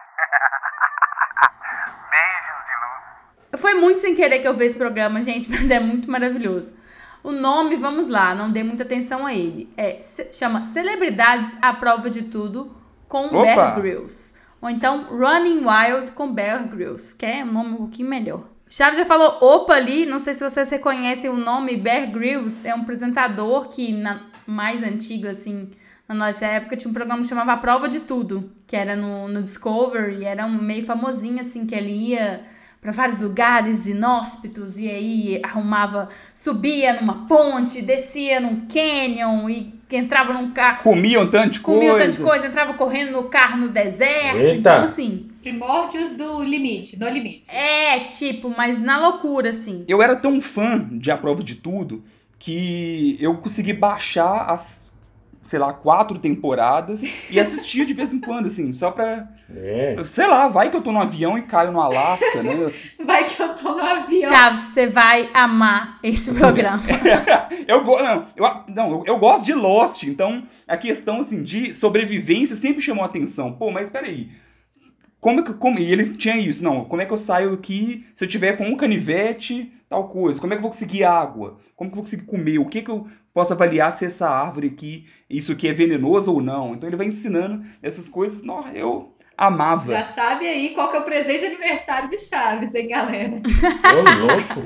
[2.11, 3.61] Beijos de luz.
[3.61, 6.78] Foi muito sem querer que eu vi esse programa, gente, mas é muito maravilhoso.
[7.24, 9.72] O nome, vamos lá, não dê muita atenção a ele.
[9.76, 12.76] É, chama Celebridades à Prova de Tudo
[13.09, 13.42] com Opa!
[13.42, 14.33] Bear Grylls.
[14.61, 18.44] Ou então Running Wild com Bear Grylls, que é um nome um pouquinho melhor.
[18.68, 22.74] Chaves já falou opa ali, não sei se vocês reconhecem o nome Bear Grylls, é
[22.74, 25.70] um apresentador que na mais antigo assim
[26.09, 29.26] na nossa época tinha um programa que chamava A Prova de Tudo, que era no,
[29.26, 32.42] no Discovery, e era um meio famosinho, assim, que ele ia
[32.80, 40.35] para vários lugares inóspitos e aí arrumava, subia numa ponte, descia num canyon e entrava
[40.35, 41.94] num carro, Comia um tanto de comia coisa.
[41.94, 44.37] um tanto de coisa, entrava correndo no carro no deserto.
[44.37, 44.57] Eita.
[44.59, 47.50] Então, assim, Primórdios do limite, no limite.
[47.54, 49.85] é tipo, mas na loucura, assim.
[49.88, 52.04] Eu era tão fã de A Prova de Tudo
[52.44, 54.92] que eu consegui baixar as,
[55.40, 59.26] sei lá, quatro temporadas e assistia de vez em quando, assim, só pra.
[59.48, 59.96] É.
[60.04, 62.70] Sei lá, vai que eu tô no avião e caio no Alasca, né?
[63.02, 64.28] Vai que eu tô no avião.
[64.30, 66.83] Chaves, você vai amar esse programa.
[67.66, 72.57] eu, não, eu, não eu, eu gosto de Lost, então a questão assim de sobrevivência
[72.57, 73.52] sempre chamou a atenção.
[73.52, 74.28] Pô, mas peraí.
[75.24, 75.54] Como é que.
[75.54, 76.84] Como, e eles tinham isso, não.
[76.84, 80.38] Como é que eu saio aqui se eu tiver com um canivete, tal coisa?
[80.38, 81.56] Como é que eu vou conseguir água?
[81.74, 82.58] Como que eu vou conseguir comer?
[82.58, 86.42] O que que eu posso avaliar se essa árvore aqui, isso aqui é venenoso ou
[86.42, 86.74] não?
[86.74, 88.42] Então ele vai ensinando essas coisas.
[88.42, 89.92] Não, eu amava.
[89.92, 93.33] Já sabe aí qual que é o presente de aniversário de Chaves, hein, galera?
[93.33, 94.64] Ô, louco.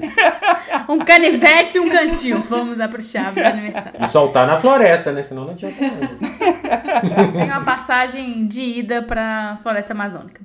[0.93, 2.41] Um canivete e um cantil.
[2.49, 4.03] Vamos dar pro Chaves de aniversário.
[4.03, 5.23] E soltar na floresta, né?
[5.23, 7.33] Senão não adianta nada.
[7.33, 10.41] Tem uma passagem de ida pra Floresta Amazônica.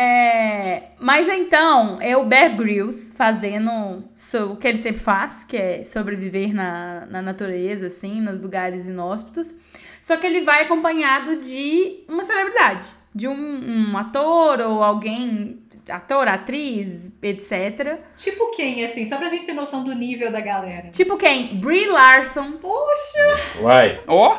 [0.00, 4.04] É, mas então, é o Bear Grylls fazendo
[4.48, 9.52] o que ele sempre faz, que é sobreviver na, na natureza, assim, nos lugares inóspitos.
[10.00, 16.28] Só que ele vai acompanhado de uma celebridade, de um, um ator ou alguém, ator,
[16.28, 17.98] atriz, etc.
[18.14, 20.90] Tipo quem, assim, só pra gente ter noção do nível da galera.
[20.90, 21.56] Tipo quem?
[21.56, 23.60] Brie Larson, Poxa!
[23.60, 24.00] Uai.
[24.06, 24.38] Ó,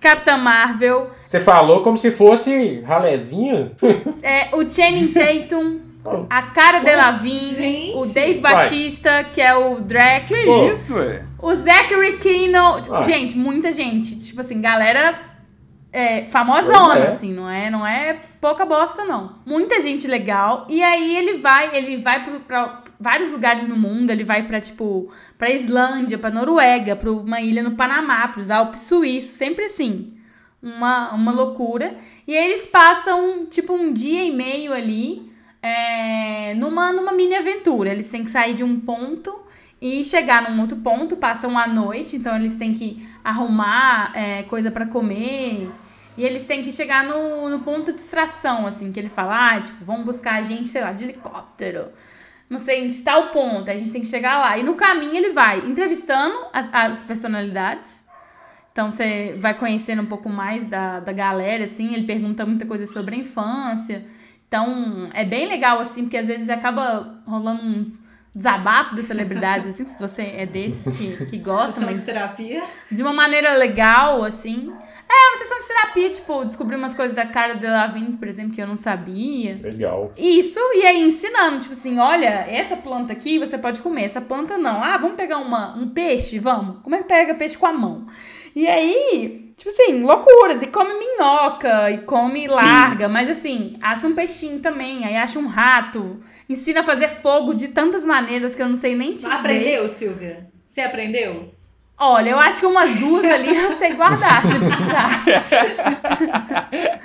[0.00, 3.74] Capitã Marvel, Você falou como se fosse ralezinho?
[4.22, 5.80] é, o Channing Tatum,
[6.30, 7.96] a Cara Delevingne, Gente.
[7.96, 8.54] o Dave Vai.
[8.54, 10.34] Batista, que é o Drax, que
[10.72, 11.24] isso, é?
[11.42, 12.80] o Zachary Quino.
[12.82, 13.02] Vai.
[13.02, 14.20] Gente, muita gente.
[14.20, 15.33] Tipo assim, galera
[15.94, 17.06] é, famosona, é.
[17.06, 19.36] assim, não é, não é pouca bosta, não.
[19.46, 20.66] Muita gente legal.
[20.68, 24.10] E aí ele vai, ele vai pro, pra vários lugares no mundo.
[24.10, 28.82] Ele vai pra, tipo, pra Islândia, pra Noruega, pra uma ilha no Panamá, pros Alpes
[28.82, 30.12] Suíços, sempre assim.
[30.60, 31.94] Uma, uma loucura.
[32.26, 37.90] E aí eles passam, tipo, um dia e meio ali é, numa, numa mini aventura.
[37.90, 39.32] Eles têm que sair de um ponto
[39.80, 44.72] e chegar num outro ponto, passam a noite, então eles têm que arrumar é, coisa
[44.72, 45.70] pra comer.
[46.16, 49.60] E eles têm que chegar no, no ponto de extração, assim, que ele fala, ah,
[49.60, 51.88] tipo, vamos buscar a gente, sei lá, de helicóptero.
[52.48, 54.56] Não sei, de tal ponto, a gente tem que chegar lá.
[54.56, 58.04] E no caminho ele vai entrevistando as, as personalidades.
[58.70, 62.86] Então você vai conhecendo um pouco mais da, da galera, assim, ele pergunta muita coisa
[62.86, 64.06] sobre a infância.
[64.46, 68.03] Então é bem legal, assim, porque às vezes acaba rolando uns
[68.34, 72.62] desabafos das celebridades, assim, se você é desses que, que gosta, Sessão mas de terapia.
[72.90, 74.72] de uma maneira legal, assim.
[75.08, 78.52] É, uma sessão de terapia, tipo, descobrir umas coisas da cara de Lavigne, por exemplo,
[78.52, 79.60] que eu não sabia.
[79.62, 80.12] Legal.
[80.16, 84.58] Isso, e aí ensinando, tipo assim, olha, essa planta aqui você pode comer, essa planta
[84.58, 84.82] não.
[84.82, 86.38] Ah, vamos pegar uma, um peixe?
[86.38, 86.78] Vamos.
[86.82, 88.06] Como é que pega peixe com a mão?
[88.56, 90.62] E aí, tipo assim, loucuras.
[90.62, 95.46] E come minhoca, e come larga, mas assim, assa um peixinho também, aí acha um
[95.46, 96.20] rato.
[96.48, 99.32] Ensina a fazer fogo de tantas maneiras que eu não sei nem te dizer.
[99.32, 100.46] Aprendeu, Silvia?
[100.66, 101.52] Você aprendeu?
[101.98, 105.24] Olha, eu acho que umas duas ali eu sei guardar, se precisar.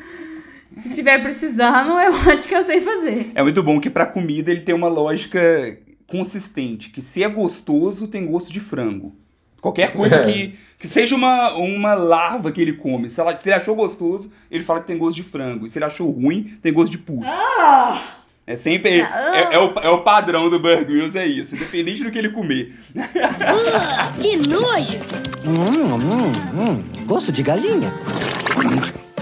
[0.78, 3.32] se tiver precisando, eu acho que eu sei fazer.
[3.36, 8.08] É muito bom que pra comida ele tem uma lógica consistente, que se é gostoso,
[8.08, 9.16] tem gosto de frango.
[9.62, 13.56] Qualquer coisa que, que seja uma, uma larva que ele come, se, ela- se ele
[13.56, 15.66] achou gostoso, ele fala que tem gosto de frango.
[15.66, 17.26] E se ele achou ruim, tem gosto de pus.
[17.28, 18.02] Ah!
[18.50, 19.00] É sempre.
[19.02, 19.32] Ah.
[19.52, 21.54] É, é o, é o padrão do Burger Grills, é isso.
[21.54, 22.74] Independente do que ele comer.
[24.20, 24.98] Que nojo!
[25.46, 27.06] Hum, hum, hum.
[27.06, 27.94] Gosto de galinha.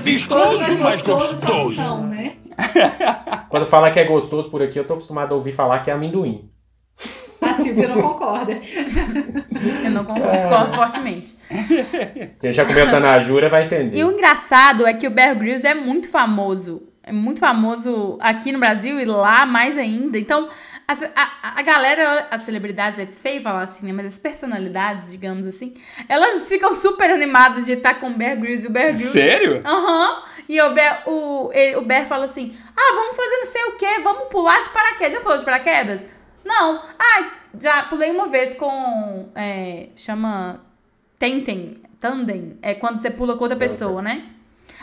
[0.01, 2.37] Viscoso, mas gostoso, né?
[3.49, 5.93] Quando fala que é gostoso por aqui, eu tô acostumado a ouvir falar que é
[5.93, 6.49] amendoim.
[7.41, 8.53] A Silvia não concorda.
[9.83, 11.35] Eu não con- discordo fortemente.
[12.39, 13.97] Quem já comeu tanajura vai entender.
[13.97, 16.81] E o engraçado é que o Bear Grylls é muito famoso.
[17.07, 20.17] É muito famoso aqui no Brasil e lá mais ainda.
[20.19, 20.49] Então,
[20.87, 23.93] as- a, a galera, as celebridades, é feio falar assim, né?
[23.93, 25.73] Mas as personalidades, digamos assim,
[26.09, 28.65] elas ficam super animadas de estar com o Bear Grylls.
[28.65, 29.61] E o Bear Grylls Sério?
[29.65, 30.23] Aham.
[30.49, 33.71] E o Bear, o, ele- o Bear fala assim: Ah, vamos fazer não sei o
[33.77, 35.13] quê, vamos pular de paraquedas.
[35.13, 36.05] Já pulou de paraquedas?
[36.43, 36.81] Não.
[36.99, 39.29] Ah, já pulei uma vez com.
[39.33, 40.61] é, chama.
[41.17, 41.81] Tentem.
[41.99, 42.57] Tandem.
[42.61, 44.25] É quando você pula com outra pessoa, né?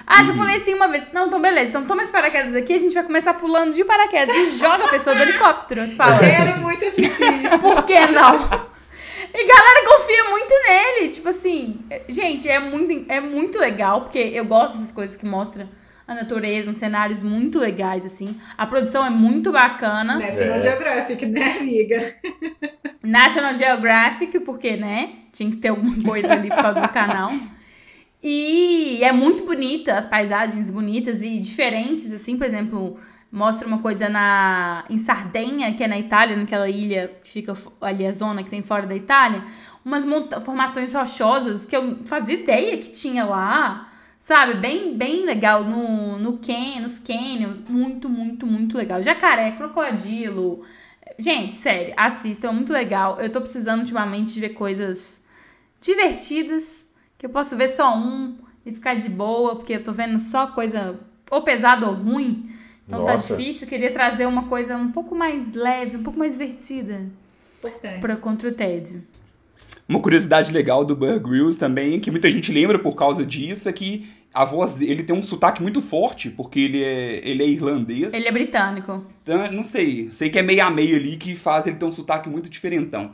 [0.06, 1.04] Ah, já pulei sim uma vez.
[1.12, 1.70] Não, então beleza.
[1.70, 4.88] Então toma esse paraquedas aqui, a gente vai começar pulando de paraquedas e joga a
[4.88, 5.86] pessoa do helicóptero.
[5.86, 6.18] Você fala.
[6.18, 7.58] Quero muito assistir isso.
[7.58, 8.34] Por que não?
[9.36, 11.08] E galera confia muito nele.
[11.10, 15.68] Tipo assim, gente, é muito, é muito legal, porque eu gosto dessas coisas que mostram
[16.06, 18.38] a natureza, uns cenários muito legais, assim.
[18.58, 20.16] A produção é muito bacana.
[20.18, 20.62] National É.
[20.62, 22.14] Geographic, né, amiga?
[23.02, 25.14] National Geographic, porque, né?
[25.32, 27.32] Tinha que ter alguma coisa ali por causa do canal.
[28.26, 32.98] E é muito bonita, as paisagens bonitas e diferentes, assim, por exemplo,
[33.30, 38.06] mostra uma coisa na em Sardenha, que é na Itália, naquela ilha que fica ali
[38.06, 39.44] a zona que tem fora da Itália,
[39.84, 40.04] umas
[40.42, 43.90] formações rochosas que eu fazia ideia que tinha lá.
[44.18, 49.02] Sabe, bem, bem legal no, no can, nos canyons, muito, muito, muito legal.
[49.02, 50.64] Jacaré, crocodilo,
[51.18, 53.20] Gente, sério, assistam, é muito legal.
[53.20, 55.20] Eu tô precisando ultimamente de ver coisas
[55.80, 56.83] divertidas,
[57.24, 58.34] que eu posso ver só um
[58.66, 62.50] e ficar de boa, porque eu tô vendo só coisa ou pesada ou ruim.
[62.86, 63.34] Então tá Nossa.
[63.34, 63.64] difícil.
[63.64, 67.06] Eu queria trazer uma coisa um pouco mais leve, um pouco mais divertida
[67.58, 68.00] Importante.
[68.00, 69.02] pra contra o tédio.
[69.88, 73.72] Uma curiosidade legal do Bear Grylls também, que muita gente lembra por causa disso, é
[73.72, 78.12] que a voz dele tem um sotaque muito forte, porque ele é, ele é irlandês.
[78.12, 79.02] Ele é britânico.
[79.22, 81.92] Então, não sei, sei que é meio a meio ali que faz ele ter um
[81.92, 83.12] sotaque muito diferentão.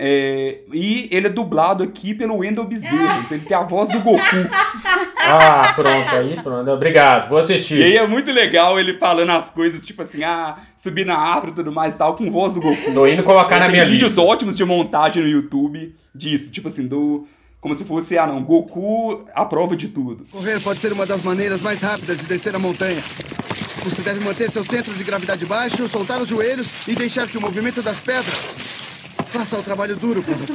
[0.00, 3.98] É, e ele é dublado aqui pelo Wendell Bezerra, então ele tem a voz do
[4.00, 4.20] Goku.
[5.30, 6.70] Ah, pronto, aí pronto.
[6.70, 7.76] Obrigado, vou assistir.
[7.76, 11.52] E aí é muito legal ele falando as coisas, tipo assim, ah, subir na árvore
[11.52, 12.94] e tudo mais e tal, com voz do Goku.
[12.94, 14.22] Tô indo colocar na Tem minha vídeos lista.
[14.22, 17.26] ótimos de montagem no YouTube disso, tipo assim, do.
[17.60, 20.24] Como se fosse, ah não, Goku à prova de tudo.
[20.30, 23.02] Correr pode ser uma das maneiras mais rápidas de descer a montanha.
[23.84, 27.40] Você deve manter seu centro de gravidade baixo, soltar os joelhos e deixar que o
[27.40, 28.67] movimento das pedras
[29.28, 30.52] faça o trabalho duro pra você.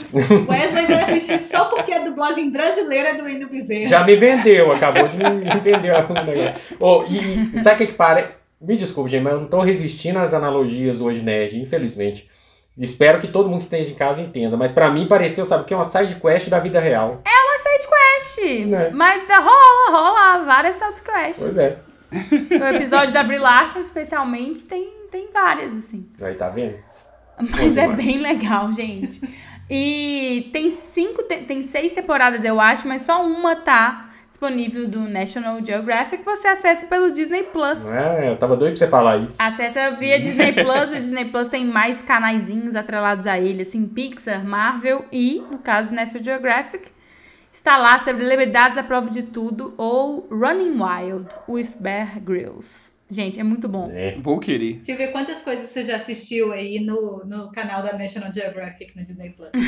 [0.50, 3.88] Wesley vai assistir só porque a dublagem brasileira é do Wendel Bezerra.
[3.88, 5.24] Já me vendeu, acabou de me
[5.62, 6.62] vender o negócio.
[6.80, 8.32] Oh, e sabe o que que para?
[8.62, 12.30] Me desculpe, gente, mas eu não tô resistindo às analogias hoje, nerd, infelizmente.
[12.78, 15.66] Espero que todo mundo que esteja em casa entenda, mas pra mim pareceu, sabe, o
[15.66, 17.22] que é uma side quest da vida real.
[17.26, 18.66] Uma side quest.
[18.68, 18.90] Né?
[18.92, 21.44] Mas tá, rola, rola várias side quests.
[21.44, 21.78] Pois é.
[22.12, 26.08] O episódio da Brie Larson, especialmente, tem, tem várias, assim.
[26.22, 26.76] Aí tá vendo?
[27.40, 29.22] Mas é bem legal, gente.
[29.70, 35.02] E tem cinco, te- tem seis temporadas, eu acho, mas só uma tá disponível do
[35.02, 36.24] National Geographic.
[36.24, 37.86] Você acessa pelo Disney Plus.
[37.88, 38.30] É?
[38.32, 39.38] Eu tava doido pra você falar isso.
[39.40, 40.92] Acessa via Disney Plus.
[40.92, 45.92] O Disney Plus tem mais canaizinhos atrelados a ele, assim, Pixar, Marvel e, no caso,
[45.92, 46.92] National Geographic.
[47.52, 52.92] Está lá, celebridades à prova de tudo ou Running Wild with Bear Grylls.
[53.10, 53.92] Gente, é muito bom.
[53.94, 54.18] É.
[54.20, 54.80] Vou querer.
[54.80, 59.30] Silvia, quantas coisas você já assistiu aí no, no canal da National Geographic no Disney
[59.32, 59.50] Plus?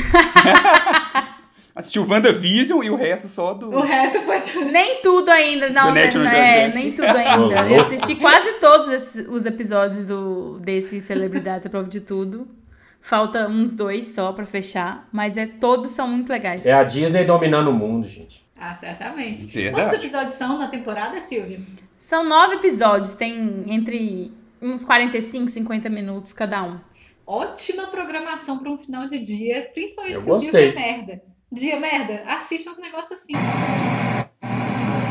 [1.74, 3.68] Assistiu WandaVision e o resto só do.
[3.68, 4.64] O resto foi tudo.
[4.72, 6.04] Nem tudo ainda, não, né?
[6.34, 7.68] É, nem tudo ainda.
[7.70, 12.48] Eu assisti quase todos esses- os episódios do, desse Celebridades à Prova de Tudo.
[13.02, 16.64] Falta uns dois só pra fechar, mas é todos são muito legais.
[16.64, 18.42] É a Disney dominando o mundo, gente.
[18.58, 19.44] Ah, certamente.
[19.44, 19.76] Verdade.
[19.90, 21.60] Quantos episódios são na temporada, Silvia?
[22.06, 24.30] São nove episódios, tem entre
[24.62, 26.78] uns 45, 50 minutos cada um.
[27.26, 31.20] Ótima programação pra um final de dia, principalmente Eu se o dia foi merda.
[31.50, 33.34] Dia merda, assista uns negócios assim.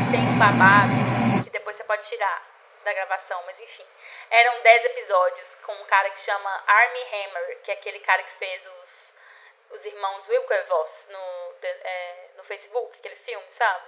[0.08, 2.40] Tem um babado que depois você pode tirar
[2.82, 3.84] da gravação, mas enfim.
[4.32, 8.38] Eram 10 episódios com um cara que chama Armie Hammer, que é aquele cara que
[8.38, 11.26] fez os, os irmãos Wilkervoss no,
[11.60, 13.84] é, no Facebook, aquele filme, sabe?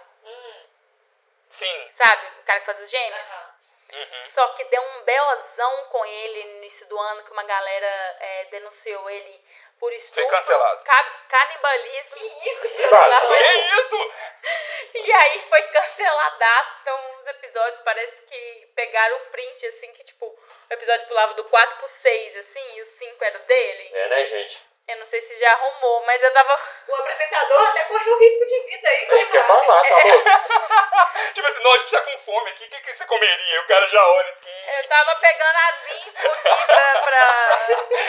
[1.59, 1.91] Sim.
[2.03, 2.27] Sabe?
[2.41, 3.27] O cara que faz os gêmeos.
[4.35, 8.45] Só que deu um belozão com ele no início do ano, que uma galera é,
[8.51, 9.41] denunciou ele
[9.81, 10.85] por estupro, cancelado.
[10.85, 12.91] ca- canibalismo.
[12.91, 14.13] Cara, É isso!
[14.95, 16.71] E aí foi canceladaço.
[16.83, 21.45] Então, os episódios parece que pegaram o print, assim, que tipo, o episódio pulava do
[21.45, 23.91] 4 pro 6, assim, e o 5 era dele.
[23.95, 24.68] É, né, gente?
[24.89, 26.59] Eu não sei se já arrumou, mas eu tava.
[26.89, 28.97] O apresentador até correu risco de vida aí.
[28.97, 30.25] É isso que eu ia falar, tá louco?
[31.35, 33.61] tipo assim, não, a gente tá com fome aqui, o que, que você comeria?
[33.61, 34.58] O cara já olha assim.
[34.71, 37.25] Eu tava pegando as infos aqui pra, pra,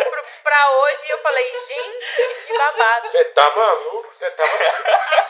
[0.10, 3.10] pra, pra hoje e eu falei, gente, que babado.
[3.12, 4.14] Você tá maluco?
[4.14, 4.84] Você tá maluco?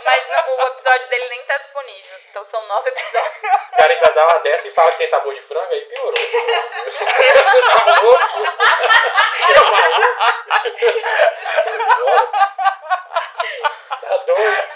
[0.04, 2.18] Mas o episódio dele nem tá disponível.
[2.30, 3.44] Então são nove episódios.
[3.44, 6.14] O cara ainda dá uma dessa e fala que tem sabor de frango, aí piorou.
[6.14, 8.20] Tá louco?
[9.50, 10.16] É maluco?
[14.02, 14.70] Tá doido?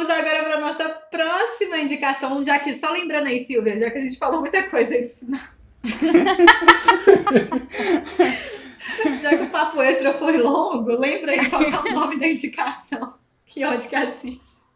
[0.00, 4.00] Vamos agora para nossa próxima indicação, já que, só lembrando aí, Silvia, já que a
[4.00, 5.42] gente falou muita coisa aí no final.
[9.20, 13.12] já que o papo extra foi longo, lembra aí qual é o nome da indicação.
[13.44, 14.70] Que onde que assiste.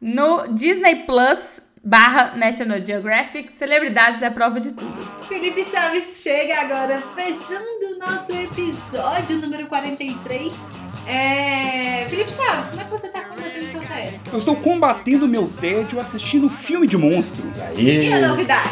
[0.00, 5.02] No Disney Plus, barra National Geographic, celebridades é a prova de tudo.
[5.26, 10.89] Felipe Chaves chega agora fechando o nosso episódio número 43.
[11.10, 12.06] É...
[12.08, 14.20] Felipe Chaves, como é que você tá combatendo seu tédio?
[14.32, 17.42] Eu estou combatendo meu tédio assistindo filme de monstro.
[17.76, 18.70] E a Aí, novidade?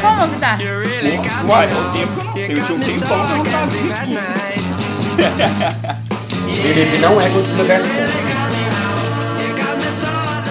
[0.00, 0.64] Qual a novidade?
[1.46, 3.84] Uai, é o tempo que eu não tenho, um eu não faço isso.
[6.62, 8.14] Felipe não é Godzilla vs Kong.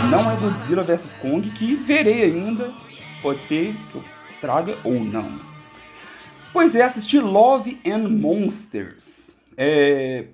[0.09, 2.71] Não é Godzilla vs Kong que verei ainda.
[3.21, 4.03] Pode ser que eu
[4.39, 5.39] traga ou não.
[6.51, 9.31] Pois é, assisti Love and Monsters.
[9.57, 10.25] É.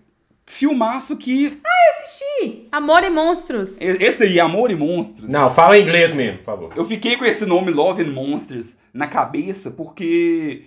[0.52, 1.60] Filmaço que.
[1.91, 2.68] Assisti!
[2.72, 3.78] Amor e Monstros.
[3.80, 5.30] Esse aí, Amor e Monstros.
[5.32, 6.74] Não, fala em inglês mesmo, por favor.
[6.76, 10.64] Eu fiquei com esse nome Love and Monsters na cabeça porque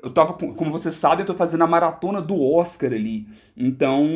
[0.00, 3.26] eu tava, com- como você sabe, eu tô fazendo a maratona do Oscar ali.
[3.56, 4.06] Então,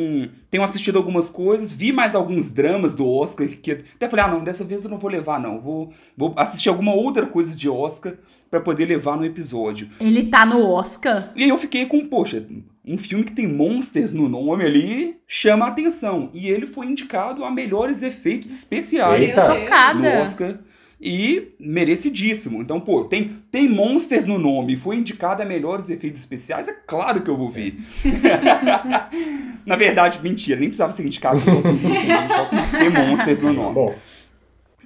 [0.49, 4.41] tenho assistido algumas coisas, vi mais alguns dramas do Oscar que até falei, ah, não,
[4.43, 8.13] dessa vez eu não vou levar não, vou, vou assistir alguma outra coisa de Oscar
[8.49, 9.89] pra poder levar no episódio.
[9.99, 11.31] Ele tá no Oscar.
[11.35, 12.45] E aí eu fiquei com, poxa,
[12.83, 16.29] um filme que tem monsters no nome ali chama a atenção.
[16.33, 19.47] E ele foi indicado a melhores efeitos especiais Eita.
[20.17, 20.59] No Oscar.
[21.03, 22.61] E merecidíssimo.
[22.61, 27.23] Então, pô, tem, tem Monsters no nome, foi indicado a melhores efeitos especiais, é claro
[27.23, 27.75] que eu vou ver.
[29.65, 33.73] Na verdade, mentira, nem precisava ser indicado, só ter Monsters no nome.
[33.73, 33.95] Bom,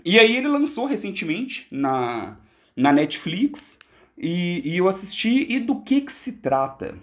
[0.06, 2.38] E aí ele lançou recentemente na,
[2.78, 3.78] na Netflix
[4.18, 5.46] e, e eu assisti.
[5.50, 6.96] E do que que se trata?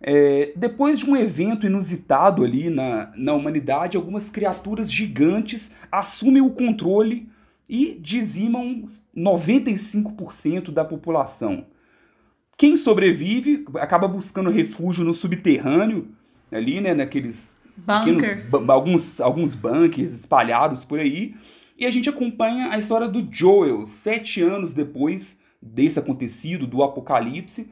[0.00, 6.50] É, depois de um evento inusitado ali na, na humanidade, algumas criaturas gigantes assumem o
[6.50, 7.28] controle
[7.68, 8.86] e dizimam
[9.16, 11.66] 95% da população.
[12.56, 16.08] Quem sobrevive acaba buscando refúgio no subterrâneo,
[16.50, 18.44] ali, né, naqueles Bunkers.
[18.46, 21.34] pequenos alguns, alguns bunkers espalhados por aí.
[21.78, 27.68] E a gente acompanha a história do Joel, sete anos depois desse acontecido, do apocalipse.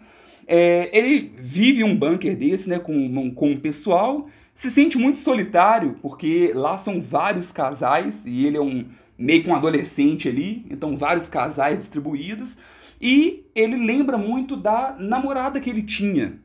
[0.47, 6.53] É, ele vive um bunker desse, né, com, com pessoal, se sente muito solitário, porque
[6.55, 8.85] lá são vários casais, e ele é um
[9.19, 12.59] meio que um adolescente ali, então vários casais distribuídos,
[13.01, 16.39] e ele lembra muito da namorada que ele tinha,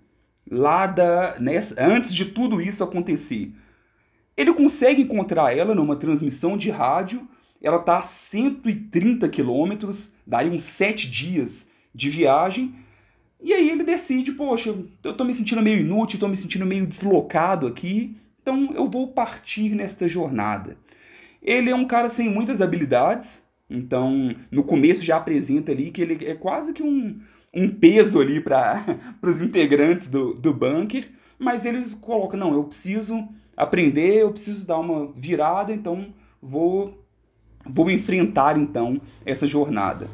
[0.50, 3.54] lá da, nessa, antes de tudo isso acontecer.
[4.39, 7.28] Ele consegue encontrar ela numa transmissão de rádio.
[7.62, 12.74] Ela está a 130 quilômetros, daria uns 7 dias de viagem.
[13.41, 16.85] E aí ele decide, poxa, eu tô me sentindo meio inútil, tô me sentindo meio
[16.85, 20.75] deslocado aqui, então eu vou partir nesta jornada.
[21.41, 26.25] Ele é um cara sem muitas habilidades, então no começo já apresenta ali que ele
[26.25, 27.21] é quase que um,
[27.53, 28.83] um peso ali para
[29.23, 33.25] os integrantes do, do bunker, mas ele coloca, não, eu preciso
[33.55, 36.07] aprender, eu preciso dar uma virada, então
[36.41, 37.05] vou,
[37.65, 40.09] vou enfrentar então essa jornada.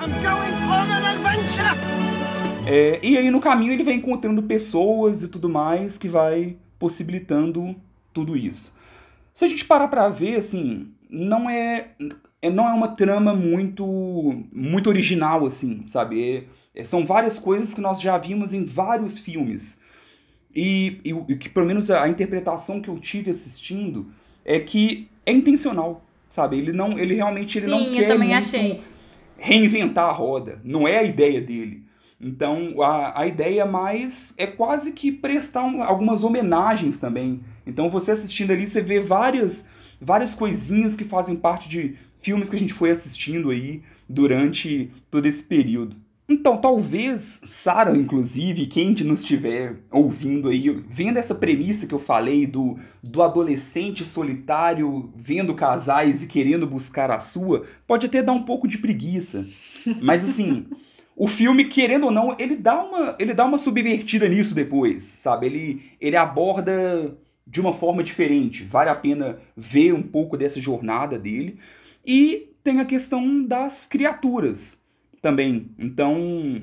[0.00, 2.27] I'm going on an adventure!
[2.70, 7.74] É, e aí no caminho ele vai encontrando pessoas e tudo mais que vai possibilitando
[8.12, 8.74] tudo isso.
[9.34, 11.88] Se a gente parar pra ver, assim, não é,
[12.42, 13.84] é- não é uma trama muito
[14.52, 16.46] muito original, assim, sabe?
[16.74, 19.80] É- é- são várias coisas que nós já vimos em vários filmes.
[20.54, 24.06] E, e e que pelo menos a interpretação que eu tive assistindo
[24.44, 26.58] é que é intencional, sabe?
[26.58, 28.80] Ele não, ele realmente ele não Sim, quer eu também achei.
[29.38, 30.58] reinventar a roda.
[30.64, 31.82] Não é a ideia dele.
[32.20, 37.40] Então, a, a ideia mais é quase que prestar um- algumas homenagens também.
[37.66, 39.68] Então, você assistindo ali, você vê várias,
[40.00, 45.26] várias coisinhas que fazem parte de filmes que a gente foi assistindo aí durante todo
[45.26, 45.96] esse período.
[46.28, 52.46] Então, talvez Sara, inclusive, quem nos estiver ouvindo aí, vendo essa premissa que eu falei
[52.46, 58.42] do, do adolescente solitário vendo casais e querendo buscar a sua, pode até dar um
[58.42, 59.46] pouco de preguiça.
[60.02, 60.66] Mas assim,
[61.18, 65.46] o filme, querendo ou não, ele dá uma, ele dá uma subvertida nisso depois, sabe?
[65.46, 68.62] Ele, ele aborda de uma forma diferente.
[68.62, 71.58] Vale a pena ver um pouco dessa jornada dele.
[72.06, 74.80] E tem a questão das criaturas
[75.20, 75.70] também.
[75.76, 76.62] Então,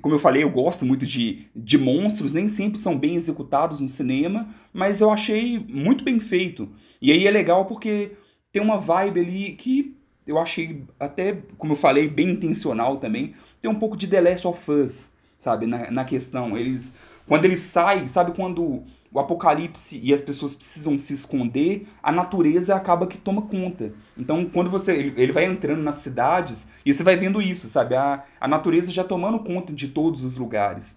[0.00, 3.88] como eu falei, eu gosto muito de, de monstros, nem sempre são bem executados no
[3.88, 6.70] cinema, mas eu achei muito bem feito.
[7.02, 8.12] E aí é legal porque
[8.50, 9.94] tem uma vibe ali que
[10.26, 13.34] eu achei até, como eu falei, bem intencional também.
[13.60, 16.56] Tem um pouco de The Last of Us, sabe, na, na questão.
[16.56, 16.94] Eles,
[17.26, 18.82] quando eles saem, sabe quando
[19.12, 23.92] o apocalipse e as pessoas precisam se esconder, a natureza acaba que toma conta.
[24.16, 27.96] Então, quando você ele, ele vai entrando nas cidades, e você vai vendo isso, sabe?
[27.96, 30.96] A, a natureza já tomando conta de todos os lugares.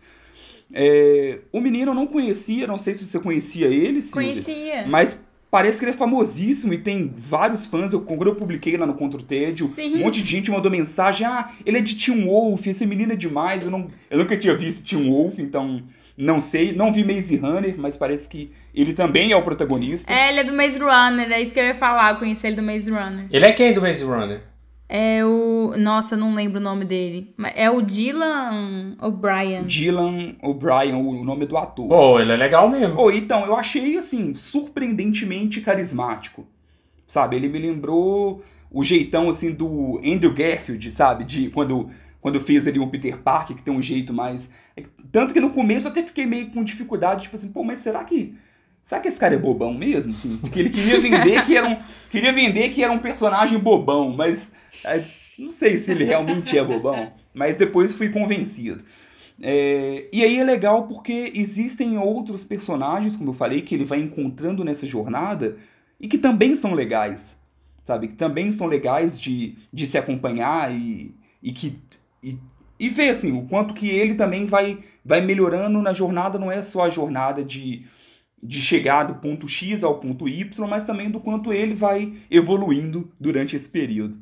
[0.71, 4.31] É, o menino eu não conhecia, não sei se você conhecia ele, Silvia.
[4.31, 4.87] Conhecia.
[4.87, 5.23] Mas
[5.53, 7.93] parece que ele é famosíssimo e tem vários fãs.
[7.93, 9.97] Eu, quando eu publiquei lá no Contra o Tédio, Sim.
[9.97, 13.15] um monte de gente mandou mensagem: ah, ele é de Teen Wolf, esse menino é
[13.15, 13.63] demais.
[13.63, 15.83] Eu, não, eu nunca tinha visto Teen Wolf, então
[16.17, 16.73] não sei.
[16.73, 20.11] Não vi Maze Runner, mas parece que ele também é o protagonista.
[20.11, 22.55] É, ele é do Maze Runner, é isso que eu ia falar, eu conheci ele
[22.55, 23.27] do Maze Runner.
[23.29, 24.41] Ele é quem do Maze Runner?
[24.95, 25.73] É o.
[25.75, 27.33] Nossa, não lembro o nome dele.
[27.35, 29.63] Mas É o Dylan O'Brien.
[29.63, 31.87] Dylan O'Brien, o nome do ator.
[31.87, 33.01] Pô, ele é legal mesmo.
[33.01, 36.45] Oh, então, eu achei, assim, surpreendentemente carismático.
[37.07, 37.37] Sabe?
[37.37, 41.23] Ele me lembrou o jeitão, assim, do Andrew Garfield, sabe?
[41.23, 41.89] De quando,
[42.21, 44.51] quando fez ali o Peter Parker, que tem um jeito mais...
[45.11, 48.03] Tanto que no começo eu até fiquei meio com dificuldade, tipo assim, pô, mas será
[48.03, 48.35] que...
[48.83, 50.11] Será que esse cara é bobão mesmo?
[50.11, 51.77] Assim, que ele queria vender que era um...
[52.11, 54.53] Queria vender que era um personagem bobão, mas...
[54.85, 55.03] é,
[55.37, 58.83] não sei se ele realmente é bobão, mas depois fui convencido.
[59.41, 63.99] É, e aí é legal porque existem outros personagens, como eu falei, que ele vai
[63.99, 65.57] encontrando nessa jornada
[65.99, 67.39] e que também são legais,
[67.83, 68.09] sabe?
[68.09, 71.79] Que também são legais de, de se acompanhar e, e que
[72.21, 72.37] e,
[72.79, 76.37] e ver assim o quanto que ele também vai vai melhorando na jornada.
[76.39, 77.85] Não é só a jornada de
[78.41, 83.09] de chegar do ponto X ao ponto Y, mas também do quanto ele vai evoluindo
[83.17, 84.19] durante esse período.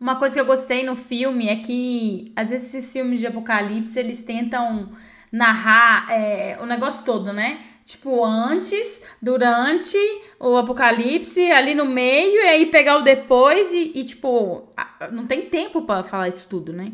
[0.00, 3.98] Uma coisa que eu gostei no filme é que, às vezes, esses filmes de apocalipse,
[3.98, 4.88] eles tentam
[5.30, 7.60] narrar é, o negócio todo, né?
[7.84, 9.96] Tipo, antes, durante
[10.38, 14.68] o apocalipse, ali no meio, e aí pegar o depois e, e, tipo,
[15.12, 16.92] não tem tempo pra falar isso tudo, né?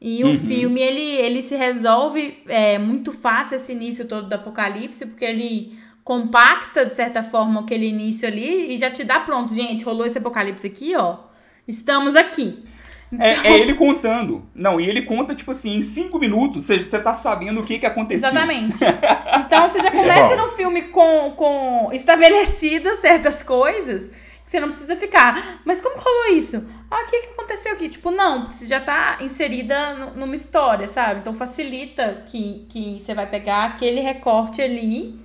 [0.00, 0.34] E o Uhum.
[0.34, 5.78] filme, ele, ele se resolve é, muito fácil esse início todo do apocalipse, porque ele
[6.04, 9.54] compacta, de certa forma, aquele início ali e já te dá pronto.
[9.54, 11.18] Gente, rolou esse apocalipse aqui, ó.
[11.66, 12.64] Estamos aqui.
[13.18, 14.44] É, é ele contando.
[14.54, 17.78] Não, e ele conta, tipo assim, em cinco minutos você, você tá sabendo o que,
[17.78, 18.28] que aconteceu.
[18.28, 18.80] Exatamente.
[19.46, 24.96] Então você já começa no filme com, com estabelecidas certas coisas que você não precisa
[24.96, 25.60] ficar.
[25.64, 26.64] Mas como rolou isso?
[26.90, 27.88] Ah, o que, que aconteceu aqui?
[27.88, 31.20] Tipo, não, porque você já tá inserida nu- numa história, sabe?
[31.20, 35.23] Então facilita que, que você vai pegar aquele recorte ali.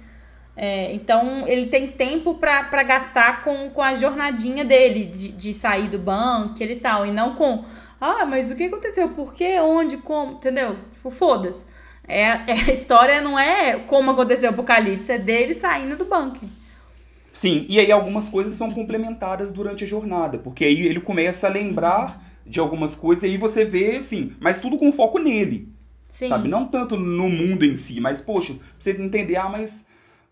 [0.61, 5.53] É, então ele tem tempo pra pra gastar com, com a jornadinha dele, de, de
[5.53, 7.05] sair do banco e tal.
[7.05, 7.63] E não com,
[8.01, 9.07] ah, mas o que aconteceu?
[9.07, 9.57] Por quê?
[9.61, 9.95] Onde?
[9.97, 10.33] Como?
[10.33, 10.75] Entendeu?
[10.93, 11.65] Tipo, foda-se.
[12.05, 16.45] É, é- a história não é como aconteceu o apocalipse, é dele saindo do banco.
[17.31, 21.49] Sim, e aí algumas coisas são complementadas durante a jornada, porque aí ele começa a
[21.49, 25.69] lembrar de algumas coisas e aí você vê, assim, mas tudo com foco nele,
[26.09, 26.27] Sim.
[26.27, 26.49] sabe?
[26.49, 29.87] Não tanto no mundo em si, mas, poxa, pra você entender, ah, mas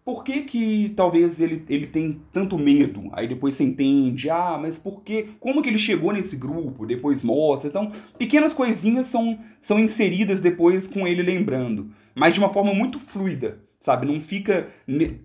[0.08, 3.10] por que que talvez ele, ele tem tanto medo?
[3.12, 6.86] Aí depois você entende, ah, mas por que, como que ele chegou nesse grupo?
[6.86, 12.54] Depois mostra, então, pequenas coisinhas são, são inseridas depois com ele lembrando, mas de uma
[12.54, 14.06] forma muito fluida, sabe?
[14.06, 14.70] Não fica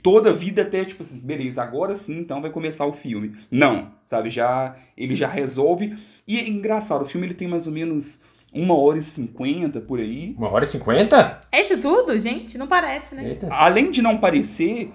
[0.03, 3.37] toda a vida até tipo assim, beleza, agora sim, então vai começar o filme.
[3.53, 4.31] Não, sabe?
[4.31, 5.97] Já ele já resolve.
[6.27, 8.21] E é engraçado, o filme ele tem mais ou menos
[8.55, 10.35] uma hora e cinquenta por aí.
[10.39, 11.41] Uma hora e cinquenta?
[11.51, 12.59] É isso tudo, gente?
[12.59, 13.31] Não parece, né?
[13.31, 13.49] Eita.
[13.51, 14.93] Além de não parecer,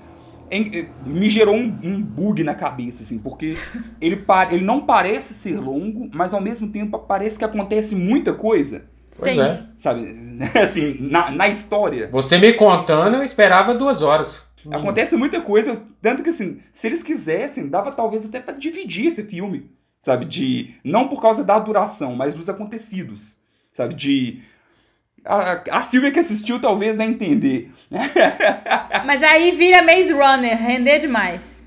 [0.51, 3.55] em- eh, me gerou um, um bug na cabeça, assim, porque
[4.01, 8.85] ele, ele não parece ser longo, mas ao mesmo tempo parece que acontece muita coisa,
[9.19, 9.41] Pois Sim.
[9.41, 9.63] é.
[9.77, 10.13] sabe?
[10.61, 12.09] Assim, na, na história.
[12.11, 14.45] Você me contando, eu esperava duas horas.
[14.69, 19.23] Acontece muita coisa, tanto que assim, se eles quisessem, dava talvez até pra dividir esse
[19.23, 19.71] filme,
[20.03, 20.25] sabe?
[20.25, 23.37] De não por causa da duração, mas dos acontecidos,
[23.77, 23.93] sabe?
[23.93, 24.41] De
[25.23, 27.71] a, a Silvia que assistiu talvez vai entender.
[29.05, 31.63] Mas aí vira Maze Runner, render demais.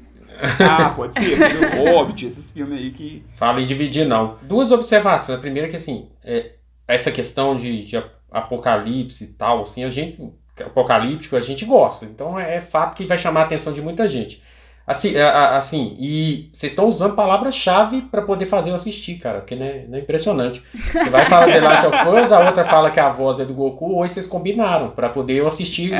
[0.67, 1.37] ah, pode ser,
[1.79, 4.39] o Hobbit, esses filmes aí que Fala em dividir, não.
[4.43, 5.39] Duas observações.
[5.39, 6.53] A primeira é que, assim, é,
[6.89, 10.19] essa questão de, de ap- apocalipse e tal, assim, a gente,
[10.65, 12.07] apocalíptico, a gente gosta.
[12.07, 14.43] Então, é fato que vai chamar a atenção de muita gente.
[14.91, 19.55] Assim, a- assim e vocês estão usando palavras-chave para poder fazer eu assistir, cara, porque
[19.55, 20.62] né, não é impressionante.
[20.74, 23.55] Você vai falar The Last of Us, a outra fala que a voz é do
[23.55, 25.93] Goku, hoje vocês combinaram para poder eu assistir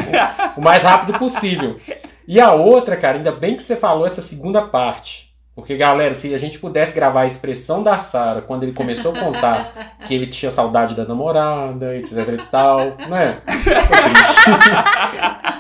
[0.57, 1.79] o, o mais rápido possível.
[2.27, 5.31] E a outra, cara, ainda bem que você falou essa segunda parte.
[5.55, 9.19] Porque, galera, se a gente pudesse gravar a expressão da Sarah quando ele começou a
[9.19, 12.79] contar que ele tinha saudade da namorada, etc e tal,
[13.09, 13.39] né?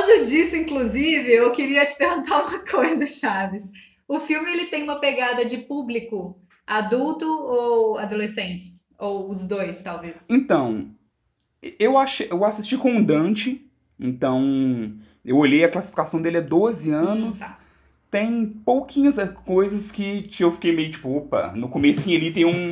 [0.00, 3.70] causa disso, inclusive, eu queria te perguntar uma coisa, Chaves.
[4.08, 8.64] O filme ele tem uma pegada de público adulto ou adolescente?
[8.98, 10.26] Ou os dois, talvez?
[10.30, 10.90] Então,
[11.78, 13.66] eu, achei, eu assisti com o Dante,
[13.98, 14.94] então
[15.24, 17.36] eu olhei, a classificação dele é 12 anos.
[17.36, 17.58] Hum, tá.
[18.10, 22.70] Tem pouquinhas coisas que, que eu fiquei meio tipo, opa, no comecinho ali tem um,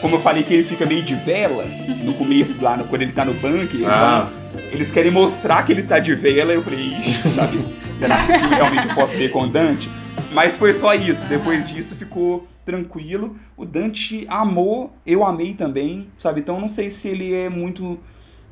[0.00, 1.64] como eu falei que ele fica meio de vela
[2.04, 4.30] no começo, lá no- quando ele tá no bunker, Ah.
[4.52, 7.58] então, eles querem mostrar que ele tá de vela, eu falei, ixi, sabe,
[7.98, 9.88] será que realmente eu posso ver com o Dante?
[10.32, 13.36] Mas foi só isso, depois disso ficou tranquilo.
[13.56, 16.40] O Dante amou, eu amei também, sabe?
[16.40, 17.98] Então não sei se ele é muito.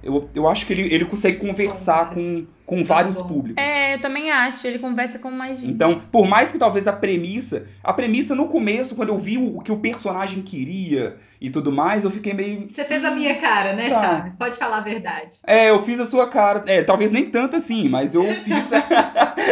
[0.05, 3.28] Eu, eu acho que ele, ele consegue conversar com, com vários bom.
[3.28, 3.62] públicos.
[3.62, 4.66] É, eu também acho.
[4.66, 5.72] Ele conversa com mais gente.
[5.72, 9.57] Então, por mais que talvez a premissa, a premissa no começo, quando eu vi o,
[9.57, 12.68] o que o personagem queria e tudo mais, eu fiquei meio.
[12.70, 14.00] Você fez a minha cara, né, Tá.
[14.00, 14.36] Chaves?
[14.36, 15.36] Pode falar a verdade.
[15.46, 16.64] É, eu fiz a sua cara.
[16.66, 18.70] É, talvez nem tanto assim, mas eu fiz.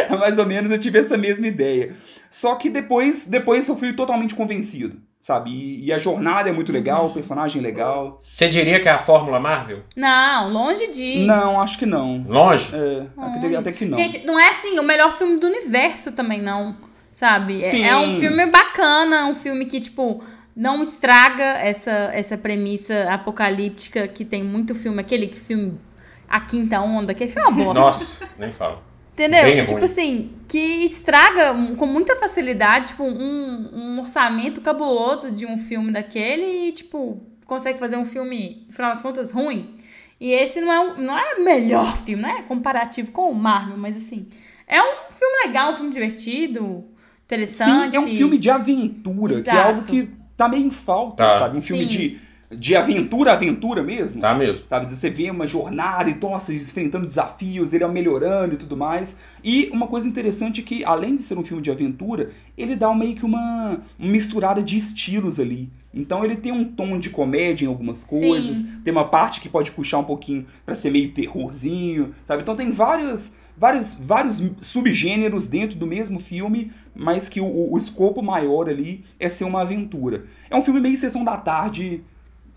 [0.19, 1.93] mais ou menos eu tive essa mesma ideia.
[2.29, 5.49] Só que depois, depois eu fui totalmente convencido, sabe?
[5.49, 8.17] E, e a jornada é muito legal, o personagem é legal.
[8.19, 9.79] Você diria que é a Fórmula Marvel?
[9.95, 11.25] Não, longe de.
[11.25, 12.23] Não, acho que não.
[12.27, 12.69] Longe?
[12.75, 13.97] É, até, até que não.
[13.97, 16.75] Gente, não é assim o melhor filme do universo também, não.
[17.11, 17.61] Sabe?
[17.61, 17.83] É- Sim.
[17.85, 20.21] É um filme bacana, um filme que, tipo,
[20.55, 24.99] não estraga essa, essa premissa apocalíptica que tem muito filme.
[24.99, 25.79] Aquele filme
[26.27, 27.79] A Quinta Onda, que é filme uma bosta.
[27.79, 28.81] Nossa, nem falo.
[29.13, 29.43] Entendeu?
[29.43, 29.83] Bem tipo ruim.
[29.85, 36.67] assim, que estraga com muita facilidade, tipo, um, um orçamento cabuloso de um filme daquele
[36.69, 39.75] e, tipo, consegue fazer um filme, no final das contas, ruim.
[40.19, 43.35] E esse não é, o- não é o melhor filme, não é comparativo com o
[43.35, 44.27] Marvel, mas assim,
[44.67, 46.93] é um filme legal, um filme divertido, Sim,
[47.25, 47.95] interessante.
[47.95, 49.67] é um filme de aventura, que é Exato.
[49.67, 51.39] algo que tá meio em falta, Tá.
[51.39, 51.59] sabe?
[51.59, 51.89] Um filme Sim.
[51.89, 52.21] de,
[52.57, 54.21] de aventura, aventura mesmo.
[54.21, 54.67] Tá mesmo.
[54.67, 59.17] Sabe, você vê uma jornada e, nossa, enfrentando desafios, ele é melhorando e tudo mais.
[59.43, 62.93] E uma coisa interessante é que, além de ser um filme de aventura, ele dá
[62.93, 65.69] meio que uma, uma misturada de estilos ali.
[65.93, 68.19] Então ele tem um tom de comédia em algumas Sim.
[68.19, 72.41] coisas, tem uma parte que pode puxar um pouquinho pra ser meio terrorzinho, sabe?
[72.41, 78.23] Então tem vários, vários, vários subgêneros dentro do mesmo filme, mas que o, o escopo
[78.23, 80.25] maior ali é ser uma aventura.
[80.49, 82.03] É um filme meio sessão da tarde,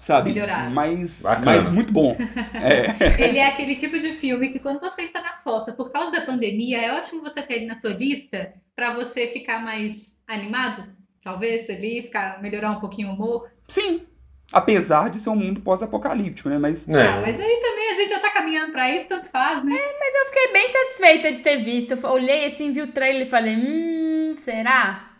[0.00, 0.32] sabe?
[0.32, 0.70] Melhorado.
[0.74, 1.44] Mas, Bacana.
[1.44, 2.16] mas muito bom.
[2.54, 2.94] É.
[3.22, 6.20] Ele é aquele tipo de filme que quando você está na fossa por causa da
[6.20, 10.84] pandemia, é ótimo você ter ele na sua lista pra você ficar mais animado,
[11.22, 13.50] talvez ali, ficar melhorar um pouquinho o humor.
[13.68, 14.02] Sim.
[14.52, 16.56] Apesar de ser um mundo pós-apocalíptico, né?
[16.56, 17.02] Mas É.
[17.02, 19.74] Ah, mas aí também a gente já tá caminhando pra isso, tanto faz, né?
[19.74, 21.92] Eu fiquei bem satisfeita de ter visto.
[21.92, 25.15] Eu olhei assim, vi o trailer e falei, hum, será?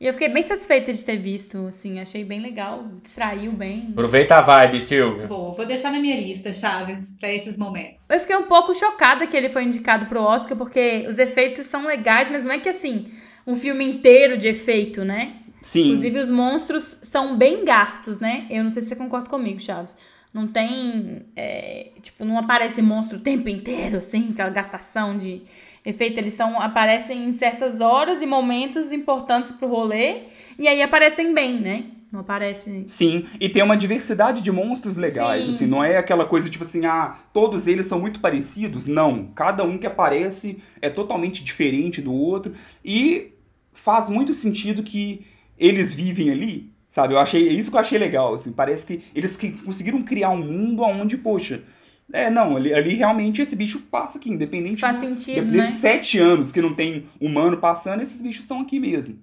[0.00, 3.88] E eu fiquei bem satisfeita de ter visto, assim, achei bem legal, distraiu bem.
[3.92, 5.26] Aproveita a vibe, Silvia.
[5.26, 8.10] Bom, vou deixar na minha lista, Chaves, pra esses momentos.
[8.10, 11.86] Eu fiquei um pouco chocada que ele foi indicado pro Oscar, porque os efeitos são
[11.86, 13.08] legais, mas não é que assim,
[13.46, 15.36] um filme inteiro de efeito, né?
[15.62, 15.84] sim.
[15.84, 18.46] Inclusive, os monstros são bem gastos, né?
[18.50, 19.96] Eu não sei se você concorda comigo, Chaves.
[20.32, 21.26] Não tem.
[21.36, 25.42] é, tipo, não aparece monstro o tempo inteiro, assim, aquela gastação de
[25.84, 26.18] efeito.
[26.18, 30.22] Eles são, aparecem em certas horas e momentos importantes pro rolê.
[30.58, 31.84] E aí aparecem bem, né?
[32.14, 32.86] Não aparecem.
[32.86, 35.54] Sim, e tem uma diversidade de monstros legais, Sim.
[35.54, 39.64] assim, não é aquela coisa tipo assim, ah, todos eles são muito parecidos, não, cada
[39.64, 42.54] um que aparece é totalmente diferente do outro
[42.84, 43.32] e
[43.72, 45.26] faz muito sentido que
[45.58, 47.14] eles vivem ali, sabe?
[47.14, 50.30] Eu achei, é isso que eu achei legal, assim, parece que eles que conseguiram criar
[50.30, 51.64] um mundo onde, poxa,
[52.12, 55.74] é, não, ali, ali realmente esse bicho passa aqui, independente Faz do- sentido, de- desses
[55.74, 55.80] né?
[55.80, 59.18] sete anos que não tem humano passando, esses bichos estão aqui mesmo,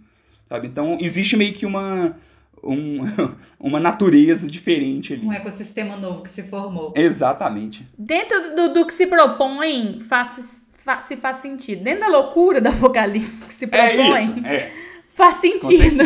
[0.49, 0.67] sabe?
[0.67, 2.17] Então existe meio que uma
[2.63, 2.99] um-
[3.59, 5.25] uma natureza diferente ali.
[5.25, 6.93] Um ecossistema novo que se formou.
[6.95, 7.87] Exatamente.
[7.97, 11.83] Dentro do, do que se propõe, faz, fa- se faz sentido.
[11.83, 14.45] Dentro da loucura do apocalipse que se É propõe, isso.
[14.45, 14.71] É,
[15.09, 16.03] faz com sentido.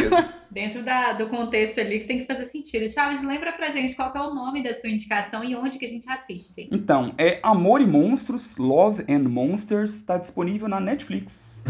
[0.56, 2.88] Dentro da- do contexto ali que tem que fazer sentido.
[2.88, 5.90] Chaves, lembra pra gente qual é o nome da sua indicação e onde que a
[5.90, 6.70] gente assiste.
[6.72, 11.62] Então, é Amor e Monstros, Love and Monsters, está disponível na Netflix.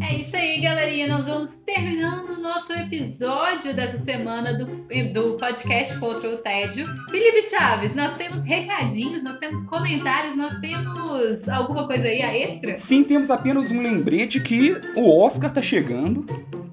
[0.00, 1.08] É isso aí, galerinha.
[1.08, 4.66] Nós vamos terminando nosso episódio dessa semana do,
[5.12, 6.86] do podcast Contra o Tédio.
[7.10, 12.76] Felipe Chaves, nós temos recadinhos, nós temos comentários, nós temos alguma coisa aí a extra?
[12.76, 16.24] Sim, temos apenas um lembrete que o Oscar tá chegando.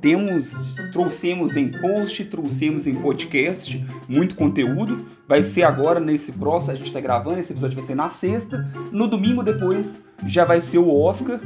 [0.04, 5.06] Temos, trouxemos em post, trouxemos em podcast, muito conteúdo.
[5.26, 8.70] Vai ser agora nesse próximo, a gente tá gravando, esse episódio vai ser na sexta.
[8.92, 11.40] No domingo depois já vai ser o Oscar.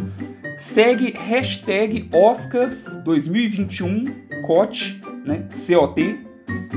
[0.58, 5.48] Segue hashtag Oscars 2021 COT, né?
[5.68, 6.20] COT,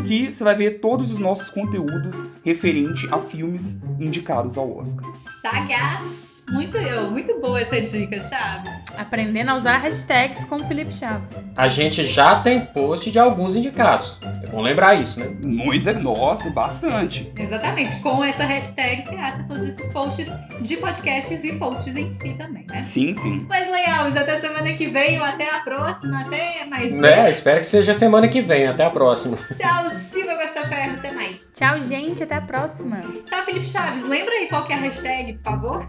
[0.07, 5.11] que você vai ver todos os nossos conteúdos referente a filmes indicados ao Oscar.
[5.41, 6.40] Sagaz.
[6.51, 8.85] Muito eu, muito boa essa dica, Chaves.
[8.97, 11.37] Aprendendo a usar hashtags com o Felipe Chaves.
[11.57, 14.19] A gente já tem post de alguns indicados.
[14.43, 15.31] É bom lembrar isso, né?
[15.43, 17.33] Muita, nossa, bastante.
[17.39, 17.97] Exatamente.
[18.01, 20.29] Com essa hashtag você acha todos esses posts
[20.61, 22.83] de podcasts e posts em si também, né?
[22.85, 23.47] Sim, sim.
[23.49, 26.93] Wesley Alves, até semana que vem ou até a próxima, até mais.
[26.93, 27.31] Né?
[27.31, 28.67] Espero que seja semana que vem.
[28.67, 29.37] Até a próxima.
[29.55, 31.53] Tchau, Silvia Costa Ferro, até mais.
[31.55, 32.23] Tchau, gente.
[32.23, 33.01] Até a próxima.
[33.27, 34.03] Tchau, Felipe Chaves.
[34.03, 35.87] Lembra aí qual que é a hashtag, por favor?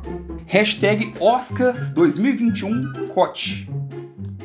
[0.52, 3.70] Hashtag Oscars 2021 COT.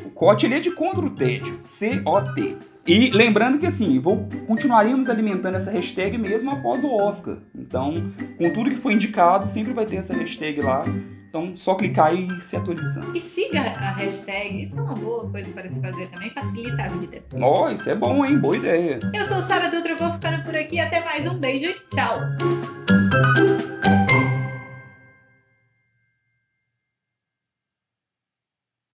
[0.05, 1.59] O COT ele é de contra o tédio.
[1.61, 2.57] C-O-T.
[2.87, 7.39] E lembrando que assim, vou, continuaremos alimentando essa hashtag mesmo após o Oscar.
[7.53, 10.85] Então, com tudo que foi indicado, sempre vai ter essa hashtag lá.
[11.27, 13.11] Então, só clicar e ir se atualizando.
[13.13, 14.61] E siga a hashtag.
[14.61, 16.29] Isso é uma boa coisa para se fazer também.
[16.29, 17.21] Facilita a vida.
[17.41, 18.39] Ó, oh, isso é bom, hein?
[18.39, 18.97] Boa ideia.
[19.13, 20.79] Eu sou Sara Dutra, vou ficando por aqui.
[20.79, 21.27] Até mais.
[21.27, 23.76] Um beijo e tchau.